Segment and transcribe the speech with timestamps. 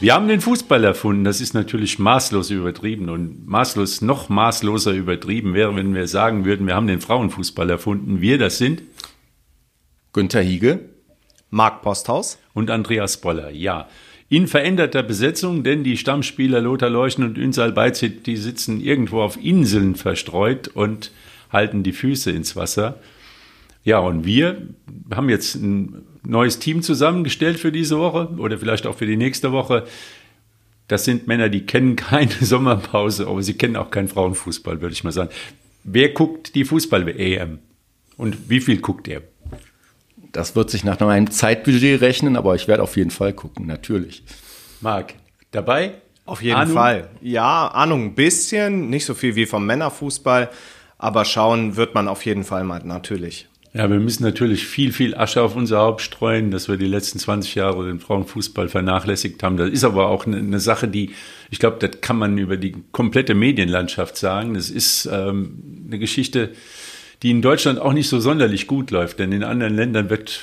[0.00, 1.24] Wir haben den Fußball erfunden.
[1.24, 6.66] Das ist natürlich maßlos übertrieben und maßlos noch maßloser übertrieben wäre, wenn wir sagen würden,
[6.66, 8.22] wir haben den Frauenfußball erfunden.
[8.22, 8.82] Wir, das sind
[10.14, 10.80] Günther Hiege,
[11.50, 13.50] Marc Posthaus und Andreas Boller.
[13.50, 13.88] Ja,
[14.30, 19.36] in veränderter Besetzung, denn die Stammspieler Lothar Leuchten und Ünsal Beizit, die sitzen irgendwo auf
[19.36, 21.12] Inseln verstreut und
[21.52, 23.00] halten die Füße ins Wasser.
[23.82, 24.68] Ja, und wir
[25.10, 29.52] haben jetzt ein neues Team zusammengestellt für diese Woche oder vielleicht auch für die nächste
[29.52, 29.84] Woche.
[30.88, 35.04] Das sind Männer, die kennen keine Sommerpause, aber sie kennen auch keinen Frauenfußball, würde ich
[35.04, 35.30] mal sagen.
[35.84, 37.58] Wer guckt die Fußball-EM?
[38.16, 39.22] Und wie viel guckt er?
[40.32, 44.22] Das wird sich nach einem Zeitbudget rechnen, aber ich werde auf jeden Fall gucken, natürlich.
[44.80, 45.14] Marc,
[45.50, 45.94] dabei?
[46.26, 46.74] Auf jeden Ahnung?
[46.74, 47.10] Fall.
[47.20, 50.50] Ja, Ahnung ein bisschen, nicht so viel wie vom Männerfußball,
[50.98, 53.48] aber schauen wird man auf jeden Fall mal, natürlich.
[53.72, 57.20] Ja, wir müssen natürlich viel, viel Asche auf unser Haupt streuen, dass wir die letzten
[57.20, 59.56] 20 Jahre den Frauenfußball vernachlässigt haben.
[59.56, 61.10] Das ist aber auch eine, eine Sache, die,
[61.50, 64.54] ich glaube, das kann man über die komplette Medienlandschaft sagen.
[64.54, 66.50] Das ist ähm, eine Geschichte,
[67.22, 70.40] die in Deutschland auch nicht so sonderlich gut läuft, denn in anderen Ländern wird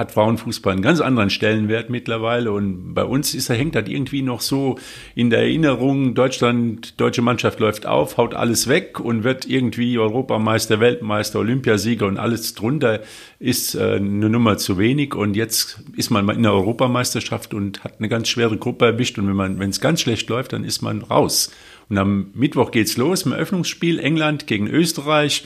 [0.00, 2.50] hat Frauenfußball einen ganz anderen Stellenwert mittlerweile.
[2.52, 4.76] Und bei uns ist, hängt das irgendwie noch so
[5.14, 10.80] in der Erinnerung, Deutschland, deutsche Mannschaft läuft auf, haut alles weg und wird irgendwie Europameister,
[10.80, 13.00] Weltmeister, Olympiasieger und alles drunter
[13.38, 15.14] ist äh, eine Nummer zu wenig.
[15.14, 19.18] Und jetzt ist man in der Europameisterschaft und hat eine ganz schwere Gruppe erwischt.
[19.18, 21.52] Und wenn man, wenn es ganz schlecht läuft, dann ist man raus.
[21.90, 25.44] Und am Mittwoch geht's los im Eröffnungsspiel England gegen Österreich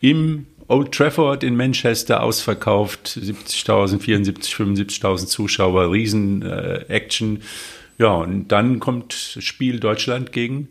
[0.00, 7.36] im Old Trafford in Manchester ausverkauft, 70.000, 74, 75.000 Zuschauer, Riesen-Action.
[7.38, 7.40] Äh,
[7.98, 10.68] ja, und dann kommt Spiel Deutschland gegen?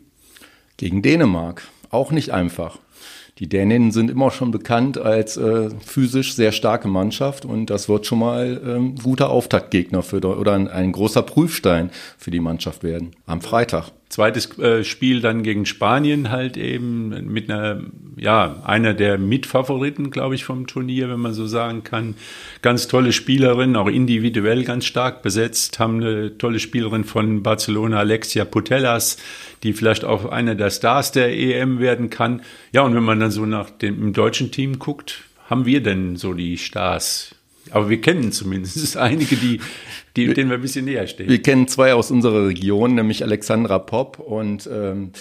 [0.78, 1.68] Gegen Dänemark.
[1.90, 2.78] Auch nicht einfach.
[3.38, 8.06] Die Däninnen sind immer schon bekannt als äh, physisch sehr starke Mannschaft und das wird
[8.06, 13.10] schon mal ähm, guter Auftaktgegner für oder ein, ein großer Prüfstein für die Mannschaft werden
[13.26, 13.92] am Freitag.
[14.10, 17.80] Zweites äh, Spiel dann gegen Spanien halt eben mit einer,
[18.16, 22.16] ja, einer der Mitfavoriten, glaube ich, vom Turnier, wenn man so sagen kann.
[22.60, 28.44] Ganz tolle Spielerin, auch individuell ganz stark besetzt, haben eine tolle Spielerin von Barcelona, Alexia
[28.44, 29.16] Putellas,
[29.62, 32.42] die vielleicht auch einer der Stars der EM werden kann.
[32.72, 36.34] Ja, und wenn man dann so nach dem deutschen Team guckt, haben wir denn so
[36.34, 37.36] die Stars?
[37.70, 39.60] Aber wir kennen zumindest einige, die,
[40.16, 41.28] die, wir, denen wir ein bisschen näher stehen.
[41.28, 45.12] Wir kennen zwei aus unserer Region, nämlich Alexandra Popp und ähm,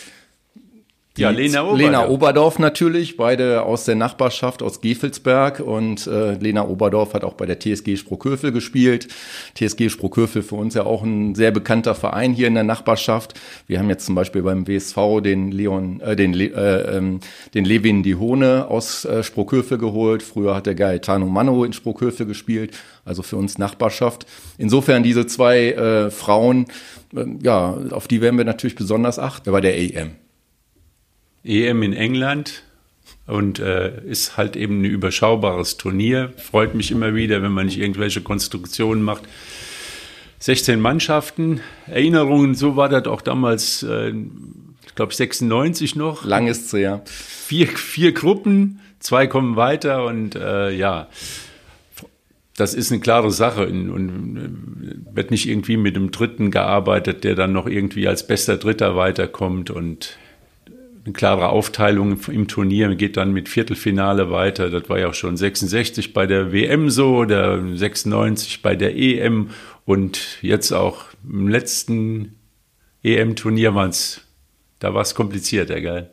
[1.19, 1.79] ja, Lena Oberdorf.
[1.79, 7.33] Lena Oberdorf natürlich, beide aus der Nachbarschaft aus Gefelsberg und äh, Lena Oberdorf hat auch
[7.33, 9.07] bei der TSG Sprockhövel gespielt.
[9.55, 13.39] TSG Sprockhövel für uns ja auch ein sehr bekannter Verein hier in der Nachbarschaft.
[13.67, 17.19] Wir haben jetzt zum Beispiel beim WSV den Leon, äh, den, Le äh, ähm,
[17.53, 20.23] den Levin Dihone aus äh, Sprockhövel geholt.
[20.23, 24.25] Früher hat der Gaetano Mano in Sprockhövel gespielt, also für uns Nachbarschaft.
[24.57, 26.65] Insofern diese zwei äh, Frauen,
[27.15, 30.11] äh, ja, auf die werden wir natürlich besonders achten bei der EM.
[31.43, 32.63] EM in England
[33.27, 36.33] und äh, ist halt eben ein überschaubares Turnier.
[36.37, 39.23] Freut mich immer wieder, wenn man nicht irgendwelche Konstruktionen macht.
[40.39, 41.61] 16 Mannschaften.
[41.87, 44.13] Erinnerungen, so war das auch damals, äh,
[44.85, 46.25] ich glaube 96 noch.
[46.25, 47.01] Lang ist es ja.
[47.05, 51.07] Vier, vier Gruppen, zwei kommen weiter und äh, ja,
[52.55, 57.23] das ist eine klare Sache und, und äh, wird nicht irgendwie mit dem Dritten gearbeitet,
[57.23, 60.17] der dann noch irgendwie als bester Dritter weiterkommt und
[61.09, 64.69] eine klare Aufteilung im Turnier, geht dann mit Viertelfinale weiter.
[64.69, 69.49] Das war ja auch schon 66 bei der WM so, oder 96 bei der EM
[69.85, 72.35] und jetzt auch im letzten
[73.03, 74.21] EM-Turnier war es,
[74.77, 76.11] da war es komplizierter, geil.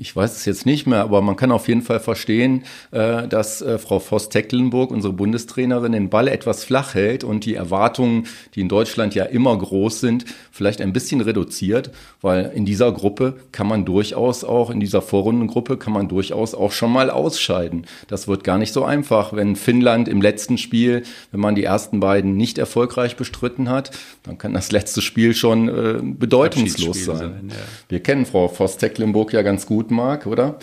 [0.00, 3.60] Ich weiß es jetzt nicht mehr, aber man kann auf jeden Fall verstehen, äh, dass
[3.62, 8.68] äh, Frau Voss-Tecklenburg, unsere Bundestrainerin, den Ball etwas flach hält und die Erwartungen, die in
[8.68, 11.90] Deutschland ja immer groß sind, vielleicht ein bisschen reduziert,
[12.20, 16.70] weil in dieser Gruppe kann man durchaus auch, in dieser Vorrundengruppe kann man durchaus auch
[16.70, 17.84] schon mal ausscheiden.
[18.06, 21.02] Das wird gar nicht so einfach, wenn Finnland im letzten Spiel,
[21.32, 23.90] wenn man die ersten beiden nicht erfolgreich bestritten hat,
[24.22, 27.16] dann kann das letzte Spiel schon äh, bedeutungslos sein.
[27.16, 27.56] sein ja.
[27.88, 30.58] Wir kennen Frau Voss-Tecklenburg ja ganz gut Marc, oder?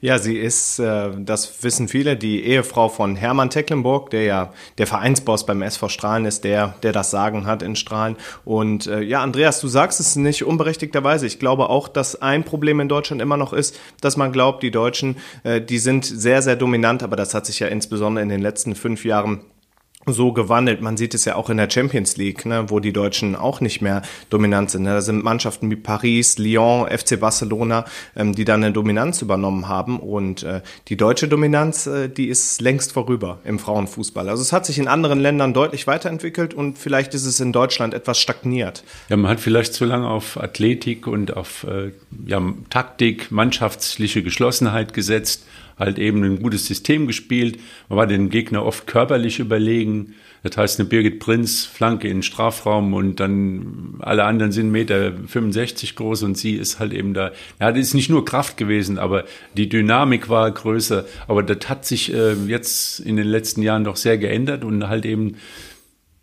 [0.00, 4.86] Ja, sie ist, äh, das wissen viele, die Ehefrau von Hermann Tecklenburg, der ja der
[4.86, 8.16] Vereinsboss beim SV Strahlen ist, der, der das Sagen hat in Strahlen.
[8.44, 11.26] Und äh, ja, Andreas, du sagst es nicht unberechtigterweise.
[11.26, 14.70] Ich glaube auch, dass ein Problem in Deutschland immer noch ist, dass man glaubt, die
[14.70, 18.42] Deutschen, äh, die sind sehr, sehr dominant, aber das hat sich ja insbesondere in den
[18.42, 19.40] letzten fünf Jahren
[20.06, 20.80] so gewandelt.
[20.80, 23.80] Man sieht es ja auch in der Champions League, ne, wo die Deutschen auch nicht
[23.80, 24.82] mehr dominant sind.
[24.82, 24.90] Ne.
[24.90, 27.84] Da sind Mannschaften wie Paris, Lyon, FC Barcelona,
[28.16, 29.98] ähm, die dann eine Dominanz übernommen haben.
[29.98, 34.28] Und äh, die deutsche Dominanz, äh, die ist längst vorüber im Frauenfußball.
[34.28, 37.94] Also es hat sich in anderen Ländern deutlich weiterentwickelt und vielleicht ist es in Deutschland
[37.94, 38.84] etwas stagniert.
[39.08, 41.92] Ja, man hat vielleicht zu lange auf Athletik und auf äh,
[42.26, 45.44] ja, Taktik, mannschaftliche Geschlossenheit gesetzt
[45.78, 47.58] halt eben ein gutes System gespielt.
[47.88, 50.14] Man war den Gegner oft körperlich überlegen.
[50.42, 55.12] Das heißt, eine Birgit Prinz, Flanke in den Strafraum und dann alle anderen sind Meter
[55.26, 57.32] 65 groß und sie ist halt eben da.
[57.60, 59.24] Ja, das ist nicht nur Kraft gewesen, aber
[59.56, 61.06] die Dynamik war größer.
[61.28, 65.06] Aber das hat sich äh, jetzt in den letzten Jahren doch sehr geändert und halt
[65.06, 65.36] eben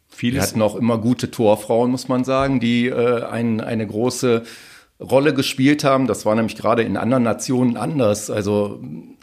[0.08, 0.36] vieles.
[0.36, 4.44] Wir hatten auch immer gute Torfrauen, muss man sagen, die äh, ein, eine große
[5.00, 6.06] Rolle gespielt haben.
[6.06, 8.30] Das war nämlich gerade in anderen Nationen anders.
[8.30, 8.80] Also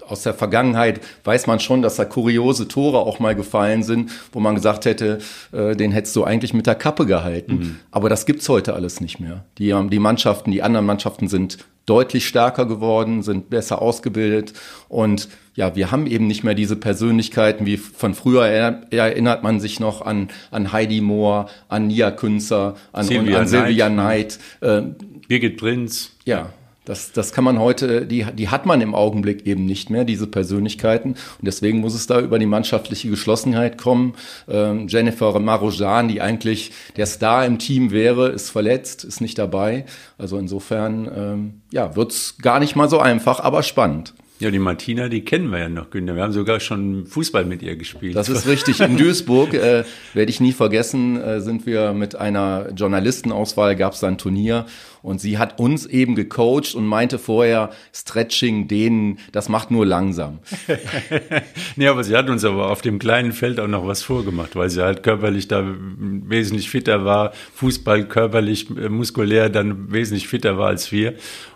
[0.08, 4.40] aus der Vergangenheit weiß man schon, dass da kuriose Tore auch mal gefallen sind, wo
[4.40, 5.18] man gesagt hätte,
[5.52, 7.52] äh, den hättest du eigentlich mit der Kappe gehalten.
[7.52, 7.76] Mhm.
[7.90, 9.44] Aber das gibt's heute alles nicht mehr.
[9.58, 14.52] Die, die Mannschaften, die anderen Mannschaften sind deutlich stärker geworden, sind besser ausgebildet
[14.88, 19.80] und ja, wir haben eben nicht mehr diese Persönlichkeiten wie von früher erinnert man sich
[19.80, 24.38] noch an, an Heidi Mohr, an Nia Künzer, an Silvia, an Silvia Knight.
[24.60, 24.82] Äh,
[25.26, 26.12] Birgit Prinz.
[26.24, 26.50] Ja,
[26.88, 30.26] das, das kann man heute, die, die hat man im Augenblick eben nicht mehr, diese
[30.26, 31.10] Persönlichkeiten.
[31.10, 34.14] Und deswegen muss es da über die mannschaftliche Geschlossenheit kommen.
[34.48, 39.84] Ähm, Jennifer Marojan, die eigentlich der Star im Team wäre, ist verletzt, ist nicht dabei.
[40.16, 44.14] Also insofern, ähm, ja, wird's gar nicht mal so einfach, aber spannend.
[44.40, 46.14] Ja, die Martina, die kennen wir ja noch, Günther.
[46.14, 48.14] Wir haben sogar schon Fußball mit ihr gespielt.
[48.14, 48.80] Das ist richtig.
[48.80, 54.00] In Duisburg, äh, werde ich nie vergessen, äh, sind wir mit einer Journalistenauswahl, gab es
[54.00, 54.66] da ein Turnier
[55.02, 60.40] und sie hat uns eben gecoacht und meinte vorher, Stretching, Dehnen, das macht nur langsam.
[61.76, 64.70] nee, aber sie hat uns aber auf dem kleinen Feld auch noch was vorgemacht, weil
[64.70, 70.68] sie halt körperlich da wesentlich fitter war, Fußball körperlich, äh, muskulär dann wesentlich fitter war
[70.68, 71.14] als wir.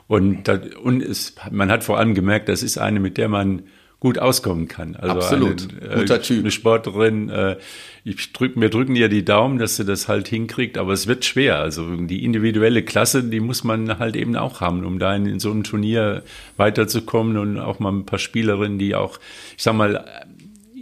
[0.08, 3.62] Und, das, und es, man hat vor allem gemerkt, das ist eine, mit der man
[4.02, 4.96] gut auskommen kann.
[4.96, 6.40] Also Absolut, eine, äh, guter Typ.
[6.40, 7.56] Eine Sportlerin, äh,
[8.02, 11.25] ich drück, wir drücken ihr die Daumen, dass sie das halt hinkriegt, aber es wird
[11.25, 11.60] schwer.
[11.60, 15.38] Also die individuelle Klasse, die muss man halt eben auch haben, um da in, in
[15.38, 16.25] so einem Turnier
[16.56, 19.20] weiterzukommen und auch mal ein paar Spielerinnen, die auch,
[19.56, 20.05] ich sag mal,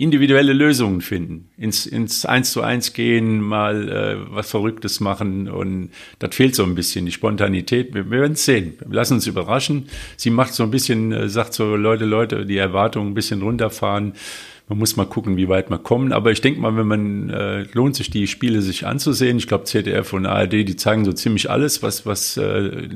[0.01, 5.91] individuelle Lösungen finden, ins, ins Eins zu eins gehen, mal äh, was Verrücktes machen und
[6.19, 7.93] das fehlt so ein bisschen, die Spontanität.
[7.93, 8.79] Wir, wir werden es sehen.
[8.79, 9.91] Wir lassen uns überraschen.
[10.17, 14.15] Sie macht so ein bisschen, äh, sagt so, Leute, Leute, die Erwartungen ein bisschen runterfahren.
[14.71, 16.13] Man muss mal gucken, wie weit man kommt.
[16.13, 19.37] Aber ich denke mal, wenn man äh, lohnt sich die Spiele sich anzusehen.
[19.37, 22.89] Ich glaube, ZDF und ARD, die zeigen so ziemlich alles, was was äh,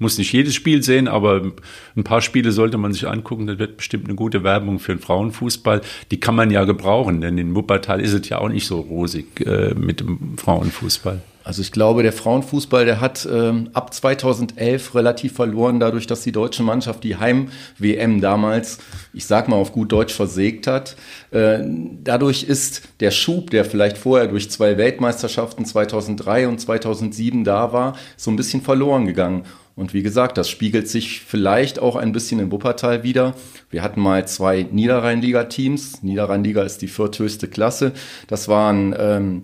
[0.00, 1.52] muss nicht jedes Spiel sehen, aber
[1.96, 3.46] ein paar Spiele sollte man sich angucken.
[3.46, 5.80] Das wird bestimmt eine gute Werbung für den Frauenfußball.
[6.10, 9.46] Die kann man ja gebrauchen, denn in Wuppertal ist es ja auch nicht so rosig
[9.46, 11.22] äh, mit dem Frauenfußball.
[11.46, 16.32] Also ich glaube, der Frauenfußball, der hat ähm, ab 2011 relativ verloren, dadurch, dass die
[16.32, 18.78] deutsche Mannschaft die Heim-WM damals,
[19.12, 20.96] ich sag mal auf gut Deutsch, versägt hat.
[21.30, 21.60] Äh,
[22.02, 27.96] dadurch ist der Schub, der vielleicht vorher durch zwei Weltmeisterschaften 2003 und 2007 da war,
[28.16, 29.44] so ein bisschen verloren gegangen.
[29.76, 33.34] Und wie gesagt, das spiegelt sich vielleicht auch ein bisschen in Wuppertal wieder.
[33.70, 36.02] Wir hatten mal zwei Niederrhein-Liga-Teams.
[36.02, 37.92] Niederrhein-Liga ist die vierthöchste Klasse.
[38.26, 39.42] Das waren ähm,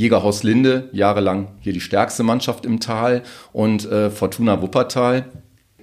[0.00, 5.26] Jägerhaus Linde, jahrelang hier die stärkste Mannschaft im Tal und äh, Fortuna Wuppertal.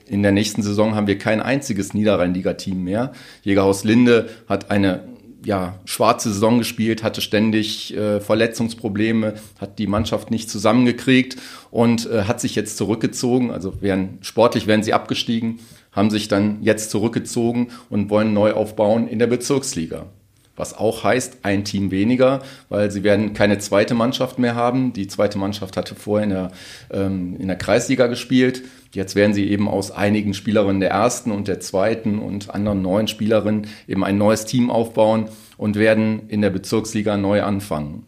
[0.08, 3.12] In der nächsten Saison haben wir kein einziges Niederrhein-Liga-Team mehr.
[3.44, 5.04] Jägerhaus Linde hat eine
[5.46, 11.38] ja, schwarze Saison gespielt, hatte ständig äh, Verletzungsprobleme, hat die Mannschaft nicht zusammengekriegt
[11.70, 13.52] und äh, hat sich jetzt zurückgezogen.
[13.52, 15.60] Also wären, sportlich wären sie abgestiegen,
[15.92, 20.08] haben sich dann jetzt zurückgezogen und wollen neu aufbauen in der Bezirksliga
[20.58, 24.92] was auch heißt, ein Team weniger, weil sie werden keine zweite Mannschaft mehr haben.
[24.92, 26.52] Die zweite Mannschaft hatte vorher in der,
[26.92, 28.64] ähm, in der Kreisliga gespielt.
[28.92, 33.08] Jetzt werden sie eben aus einigen Spielerinnen der ersten und der zweiten und anderen neuen
[33.08, 38.06] Spielerinnen eben ein neues Team aufbauen und werden in der Bezirksliga neu anfangen.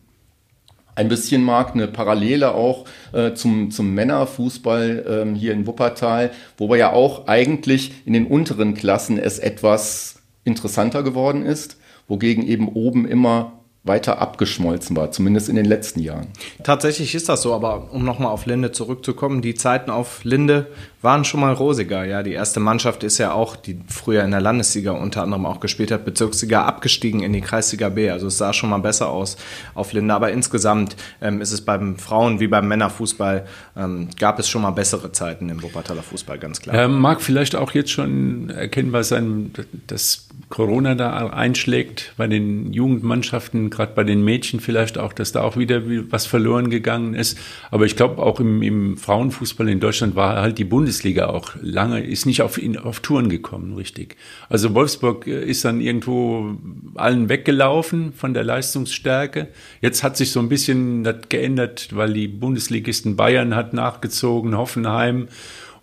[0.96, 6.68] Ein bisschen mag eine Parallele auch äh, zum, zum Männerfußball ähm, hier in Wuppertal, wo
[6.70, 11.79] wir ja auch eigentlich in den unteren Klassen es etwas interessanter geworden ist
[12.10, 16.28] wogegen eben oben immer weiter abgeschmolzen war, zumindest in den letzten Jahren.
[16.64, 20.68] Tatsächlich ist das so, aber um nochmal auf Linde zurückzukommen, die Zeiten auf Linde
[21.02, 22.04] waren schon mal rosiger.
[22.04, 25.62] Ja, die erste Mannschaft ist ja auch, die früher in der Landesliga unter anderem auch
[25.62, 28.10] gespielt hat, Bezirksliga abgestiegen in die Kreisliga B.
[28.10, 29.38] Also es sah schon mal besser aus
[29.76, 30.14] auf Linde.
[30.14, 33.46] Aber insgesamt ähm, ist es beim Frauen- wie beim Männerfußball,
[33.78, 36.76] ähm, gab es schon mal bessere Zeiten im Wuppertaler Fußball, ganz klar.
[36.76, 39.54] Ähm, mag vielleicht auch jetzt schon erkennbar sein,
[39.88, 45.32] dass Corona da einschlägt bei den Jugendmannschaften und gerade bei den Mädchen vielleicht auch, dass
[45.32, 47.38] da auch wieder was verloren gegangen ist.
[47.70, 52.04] Aber ich glaube auch im, im, Frauenfußball in Deutschland war halt die Bundesliga auch lange,
[52.04, 54.16] ist nicht auf, auf Touren gekommen, richtig.
[54.50, 56.58] Also Wolfsburg äh, ist dann irgendwo
[56.96, 59.50] allen weggelaufen von der Leistungsstärke.
[59.82, 65.28] Jetzt hat sich so ein bisschen das geändert, weil die Bundesligisten Bayern hat nachgezogen, Hoffenheim.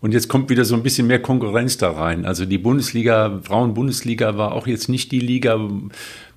[0.01, 2.27] Und jetzt kommt wieder so ein bisschen mehr Konkurrenz da rein.
[2.27, 5.59] Also die Bundesliga, Frauen-Bundesliga war auch jetzt nicht die Liga,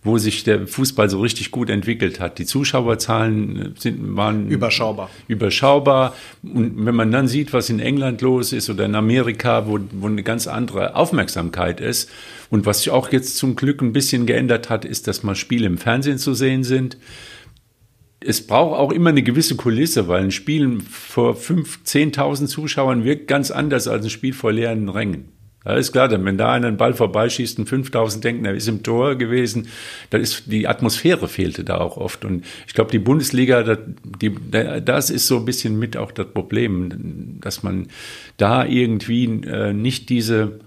[0.03, 2.39] wo sich der Fußball so richtig gut entwickelt hat.
[2.39, 5.09] Die Zuschauerzahlen sind, waren überschaubar.
[5.27, 6.15] Überschaubar.
[6.41, 10.07] Und wenn man dann sieht, was in England los ist oder in Amerika, wo, wo
[10.07, 12.09] eine ganz andere Aufmerksamkeit ist
[12.49, 15.67] und was sich auch jetzt zum Glück ein bisschen geändert hat, ist, dass mal Spiele
[15.67, 16.97] im Fernsehen zu sehen sind
[18.21, 23.27] es braucht auch immer eine gewisse Kulisse, weil ein Spiel vor 5.000, 10.000 Zuschauern wirkt
[23.27, 25.38] ganz anders als ein Spiel vor leeren Rängen.
[25.63, 29.15] Da ist klar, wenn da einen Ball vorbeischießt und 5000 denken, er ist im Tor
[29.15, 29.67] gewesen,
[30.09, 32.23] dann ist die Atmosphäre fehlte da auch oft.
[32.23, 36.27] Und ich glaube, die Bundesliga, das, die, das ist so ein bisschen mit auch das
[36.27, 37.87] Problem, dass man
[38.37, 40.59] da irgendwie äh, nicht diese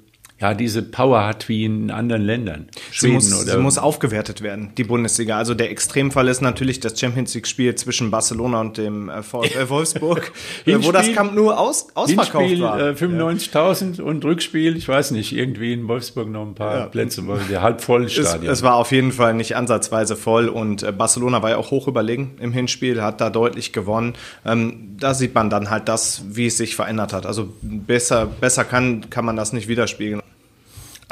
[0.42, 2.66] ja, diese Power hat wie in anderen Ländern.
[2.90, 5.38] Schweden sie muss, oder sie muss aufgewertet werden, die Bundesliga.
[5.38, 10.32] Also der Extremfall ist natürlich das Champions League-Spiel zwischen Barcelona und dem äh, VfL Wolfsburg,
[10.66, 12.80] äh, wo das Camp nur aus, ausverkauft Hinspiel, war.
[12.80, 14.04] Äh, 95.000 ja.
[14.04, 16.86] und Rückspiel, ich weiß nicht, irgendwie in Wolfsburg noch ein paar ja.
[16.86, 18.50] Plätze, weil der halb voll Stadion.
[18.50, 21.70] Es, es, war auf jeden Fall nicht ansatzweise voll und äh, Barcelona war ja auch
[21.70, 24.14] hoch überlegen im Hinspiel, hat da deutlich gewonnen.
[24.44, 27.26] Ähm, da sieht man dann halt das, wie es sich verändert hat.
[27.26, 30.20] Also besser, besser kann, kann man das nicht widerspiegeln.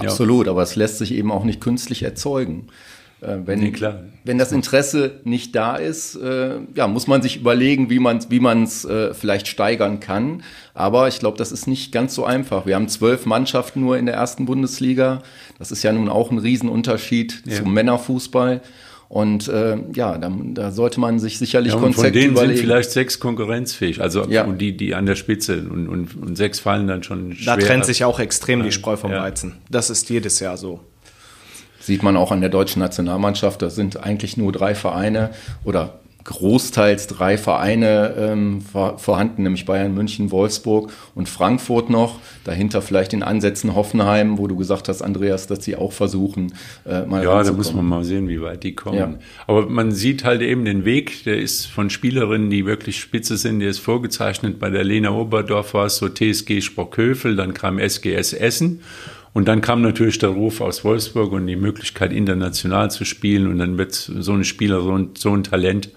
[0.01, 0.53] Absolut, ja.
[0.53, 2.69] aber es lässt sich eben auch nicht künstlich erzeugen.
[3.21, 3.73] Äh, wenn, nee,
[4.25, 8.41] wenn das Interesse nicht da ist, äh, ja, muss man sich überlegen, wie man wie
[8.41, 10.43] man es äh, vielleicht steigern kann.
[10.73, 12.65] Aber ich glaube, das ist nicht ganz so einfach.
[12.65, 15.23] Wir haben zwölf Mannschaften nur in der ersten Bundesliga.
[15.59, 17.57] Das ist ja nun auch ein Riesenunterschied ja.
[17.57, 18.63] zum Männerfußball.
[19.11, 22.57] Und äh, ja, da, da sollte man sich sicherlich ja, Konzepte von denen überlegen.
[22.57, 24.45] sind vielleicht sechs konkurrenzfähig, also ja.
[24.45, 27.57] und die, die an der Spitze und, und, und sechs fallen dann schon schwer.
[27.57, 29.21] Da trennt sich auch extrem die Spreu vom ja.
[29.21, 29.57] Weizen.
[29.69, 30.79] Das ist jedes Jahr so.
[31.81, 35.31] Sieht man auch an der deutschen Nationalmannschaft, da sind eigentlich nur drei Vereine
[35.65, 42.21] oder großteils drei Vereine ähm, vorhanden, nämlich Bayern, München, Wolfsburg und Frankfurt noch.
[42.45, 46.53] Dahinter vielleicht in Ansätzen Hoffenheim, wo du gesagt hast, Andreas, dass sie auch versuchen,
[46.87, 48.99] äh, mal Ja, da muss man mal sehen, wie weit die kommen.
[48.99, 49.15] Ja.
[49.47, 53.61] Aber man sieht halt eben den Weg, der ist von Spielerinnen, die wirklich spitze sind,
[53.61, 54.59] der ist vorgezeichnet.
[54.59, 58.81] Bei der Lena Oberdorf war es so TSG Sprockhövel, dann kam SGS Essen.
[59.33, 63.47] Und dann kam natürlich der Ruf aus Wolfsburg und die Möglichkeit, international zu spielen.
[63.47, 65.91] Und dann wird so ein Spieler, so ein, so ein Talent,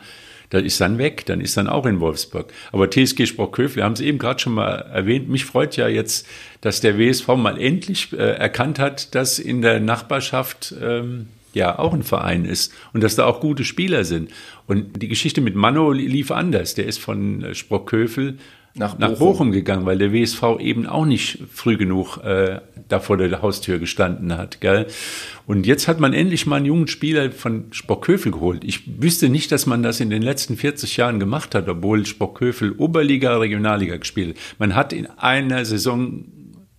[0.54, 2.54] da ist dann weg, dann ist dann auch in Wolfsburg.
[2.72, 6.28] Aber TSG Sprockhövel, wir haben es eben gerade schon mal erwähnt, mich freut ja jetzt,
[6.62, 11.94] dass der WSV mal endlich äh, erkannt hat, dass in der Nachbarschaft ähm, ja auch
[11.94, 14.32] ein Verein ist und dass da auch gute Spieler sind.
[14.68, 16.76] Und die Geschichte mit Mano lief anders.
[16.76, 18.38] Der ist von äh, Sprockhövel
[18.76, 19.12] nach Bochum.
[19.12, 23.42] nach Bochum gegangen, weil der WSV eben auch nicht früh genug äh, da vor der
[23.42, 24.62] Haustür gestanden hat.
[24.62, 24.88] Gell?
[25.46, 28.64] Und jetzt hat man endlich mal einen jungen Spieler von Spockhövel geholt.
[28.64, 32.72] Ich wüsste nicht, dass man das in den letzten 40 Jahren gemacht hat, obwohl Spockhövel
[32.74, 34.38] Oberliga, Regionalliga gespielt.
[34.58, 36.26] Man hat in einer Saison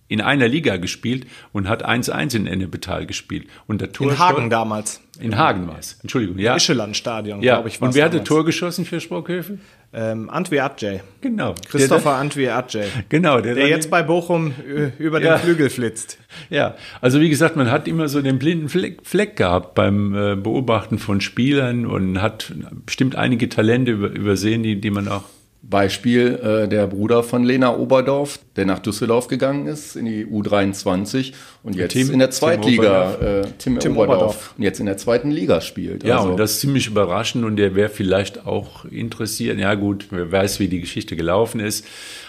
[0.07, 3.47] in einer Liga gespielt und hat 1-1 in Ennepetal gespielt.
[3.67, 5.01] Und der Tor in Hagen damals.
[5.19, 5.97] In Hagen war es.
[6.01, 6.55] Entschuldigung, ja.
[6.55, 7.55] Ischeland-Stadion, ja.
[7.55, 7.81] glaube ich.
[7.81, 9.59] Und wer hat das Tor geschossen für Sprockhövel?
[9.93, 10.99] Ähm, Antwi Adjay.
[11.21, 11.55] Genau.
[11.69, 12.87] Christopher der, Antwi Adjay.
[13.07, 13.39] Genau.
[13.39, 14.53] Der, der jetzt bei Bochum
[14.99, 15.37] über den ja.
[15.37, 16.17] Flügel flitzt.
[16.49, 20.35] Ja, also wie gesagt, man hat immer so den blinden Fleck, Fleck gehabt beim äh,
[20.35, 22.53] Beobachten von Spielern und hat
[22.85, 25.23] bestimmt einige Talente übersehen, die, die man auch
[25.69, 31.33] Beispiel äh, der Bruder von Lena Oberdorf, der nach Düsseldorf gegangen ist in die U23
[31.63, 34.85] und jetzt Tim, in der Zweitliga Tim, äh, Tim, Tim Oberdorf, Oberdorf, und jetzt in
[34.85, 36.03] der zweiten Liga spielt.
[36.03, 36.29] Ja, also.
[36.29, 39.57] und das ist ziemlich überraschend und der wäre vielleicht auch interessiert.
[39.57, 41.85] Ja gut, wer weiß, wie die Geschichte gelaufen ist.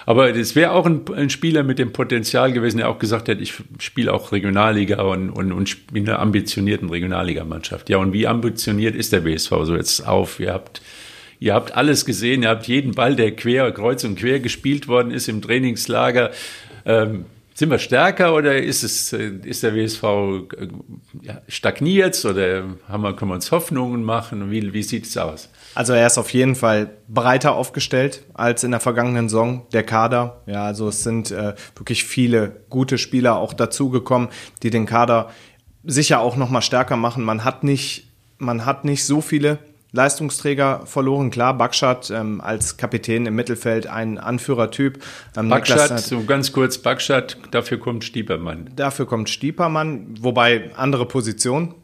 [0.06, 3.40] Aber es wäre auch ein, ein, Spieler mit dem Potenzial gewesen, der auch gesagt hat,
[3.40, 7.90] ich spiele auch Regionalliga und, und, und bin einer ambitionierten Regionalligamannschaft.
[7.90, 10.40] Ja, und wie ambitioniert ist der BSV so jetzt auf?
[10.40, 10.80] Ihr habt
[11.38, 15.10] Ihr habt alles gesehen, ihr habt jeden Ball, der quer, kreuz und quer gespielt worden
[15.10, 16.30] ist im Trainingslager.
[16.84, 17.26] Ähm,
[17.56, 20.68] sind wir stärker oder ist es, äh, ist der WSV äh,
[21.22, 24.50] ja, stagniert oder haben wir, können wir uns Hoffnungen machen?
[24.50, 25.48] Wie, wie sieht es aus?
[25.74, 29.66] Also er ist auf jeden Fall breiter aufgestellt als in der vergangenen Saison.
[29.72, 34.28] Der Kader, ja, also es sind äh, wirklich viele gute Spieler auch dazugekommen,
[34.62, 35.30] die den Kader
[35.82, 37.24] sicher auch noch mal stärker machen.
[37.24, 39.58] Man hat nicht, man hat nicht so viele
[39.92, 41.30] Leistungsträger verloren.
[41.30, 45.02] Klar, Bakschat ähm, als Kapitän im Mittelfeld ein Anführertyp.
[45.36, 48.70] Ähm, Bakschat, so ganz kurz, Bakschat, dafür kommt Stiepermann.
[48.76, 51.74] Dafür kommt Stiepermann, wobei andere Position.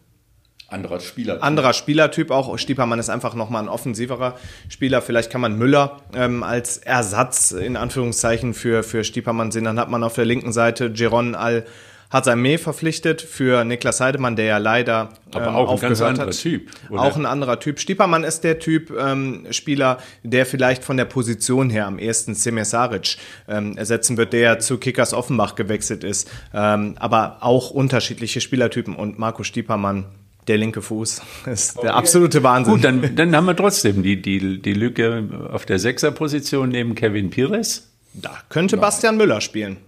[0.68, 1.42] anderer Spielertyp.
[1.42, 2.58] Anderer Spielertyp auch.
[2.58, 4.36] Stiepermann ist einfach nochmal ein offensiverer
[4.68, 5.02] Spieler.
[5.02, 9.64] Vielleicht kann man Müller ähm, als Ersatz in Anführungszeichen für, für Stiepermann sehen.
[9.64, 11.64] Dann hat man auf der linken Seite Geron Al
[12.12, 16.38] Hazameh verpflichtet für Niklas Heidemann, der ja leider aber ähm, auch ein ganz anderer hat.
[16.38, 16.70] Typ.
[16.90, 17.00] Oder?
[17.00, 17.80] Auch ein anderer Typ.
[17.80, 22.66] Stiepermann ist der Typ ähm, Spieler, der vielleicht von der Position her am ehesten Semir
[22.66, 23.16] Saric
[23.48, 26.30] ähm, ersetzen wird, der zu Kickers Offenbach gewechselt ist.
[26.52, 30.04] Ähm, aber auch unterschiedliche Spielertypen und Marco Stiepermann
[30.48, 31.86] der linke Fuß ist okay.
[31.86, 32.74] der absolute Wahnsinn.
[32.74, 37.30] Gut, dann, dann haben wir trotzdem die, die, die Lücke auf der Sechserposition neben Kevin
[37.30, 37.88] Pires.
[38.12, 38.82] Da könnte Nein.
[38.82, 39.78] Bastian Müller spielen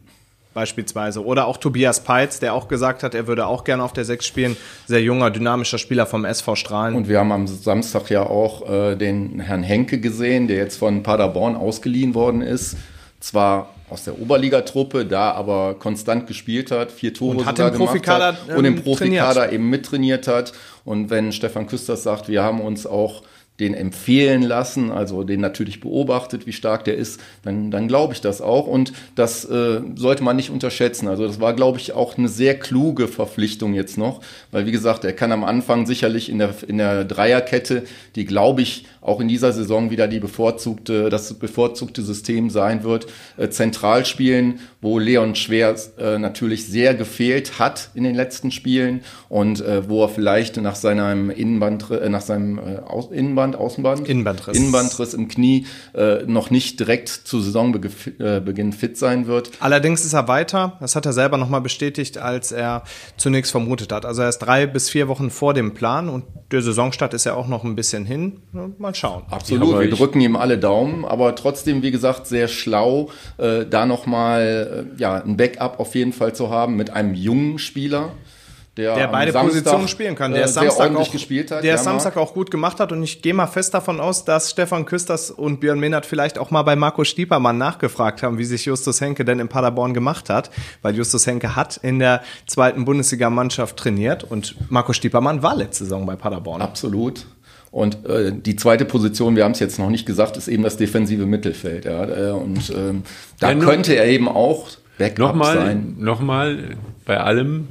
[0.54, 1.25] beispielsweise.
[1.25, 4.26] Oder auch Tobias Peitz, der auch gesagt hat, er würde auch gerne auf der Sechs
[4.26, 4.56] spielen.
[4.87, 6.94] Sehr junger, dynamischer Spieler vom SV Strahlen.
[6.94, 11.02] Und wir haben am Samstag ja auch äh, den Herrn Henke gesehen, der jetzt von
[11.02, 12.76] Paderborn ausgeliehen worden ist.
[13.20, 18.08] Zwar aus der Oberligatruppe, da aber konstant gespielt hat, vier Tore und hat sogar gemacht
[18.08, 20.52] hat ähm, und im Profikader eben mittrainiert hat.
[20.84, 23.23] Und wenn Stefan Küsters sagt, wir haben uns auch
[23.61, 28.20] den empfehlen lassen, also den natürlich beobachtet, wie stark der ist, dann, dann glaube ich
[28.20, 28.66] das auch.
[28.66, 31.06] Und das äh, sollte man nicht unterschätzen.
[31.06, 34.20] Also das war, glaube ich, auch eine sehr kluge Verpflichtung jetzt noch,
[34.50, 37.84] weil wie gesagt, er kann am Anfang sicherlich in der, in der Dreierkette,
[38.16, 43.06] die glaube ich auch in dieser Saison wieder die bevorzugte, das bevorzugte System sein wird,
[43.37, 49.02] äh, zentral spielen, wo Leon Schwer äh, natürlich sehr gefehlt hat in den letzten Spielen
[49.28, 52.58] und äh, wo er vielleicht nach seinem Innenband, äh, nach seinem
[53.11, 55.66] Innenband, Außenband, Innenbandriss, Innenbandriss im Knie
[56.26, 59.50] noch nicht direkt zu Saisonbeginn fit sein wird.
[59.61, 62.84] Allerdings ist er weiter, das hat er selber nochmal bestätigt, als er
[63.16, 64.06] zunächst vermutet hat.
[64.06, 67.34] Also er ist drei bis vier Wochen vor dem Plan und der Saisonstart ist ja
[67.34, 68.40] auch noch ein bisschen hin.
[68.94, 69.22] Mal schauen.
[69.30, 74.86] Absolut, wir drücken ihm alle Daumen, aber trotzdem, wie gesagt, sehr schlau, äh, da nochmal
[74.96, 78.12] äh, ja, ein Backup auf jeden Fall zu haben mit einem jungen Spieler.
[78.76, 81.62] Der, der beide Samstag, Positionen spielen kann, der äh, Samstag auch, gespielt hat.
[81.62, 84.84] Der Samstag auch gut gemacht hat und ich gehe mal fest davon aus, dass Stefan
[84.84, 89.00] Küsters und Björn Mehnert vielleicht auch mal bei Marco Stiepermann nachgefragt haben, wie sich Justus
[89.00, 90.50] Henke denn in Paderborn gemacht hat,
[90.83, 96.04] weil Justus Henke hat in der zweiten Bundesliga-Mannschaft trainiert und Marco Stiepermann war letzte Saison
[96.04, 96.61] bei Paderborn.
[96.61, 97.26] Absolut.
[97.74, 100.76] Und äh, die zweite Position, wir haben es jetzt noch nicht gesagt, ist eben das
[100.76, 101.87] defensive Mittelfeld.
[101.87, 102.28] Ja.
[102.28, 103.02] Äh, und ähm,
[103.40, 105.96] da ja, könnte er eben auch Backup nochmal, sein.
[105.98, 107.66] Nochmal bei allem,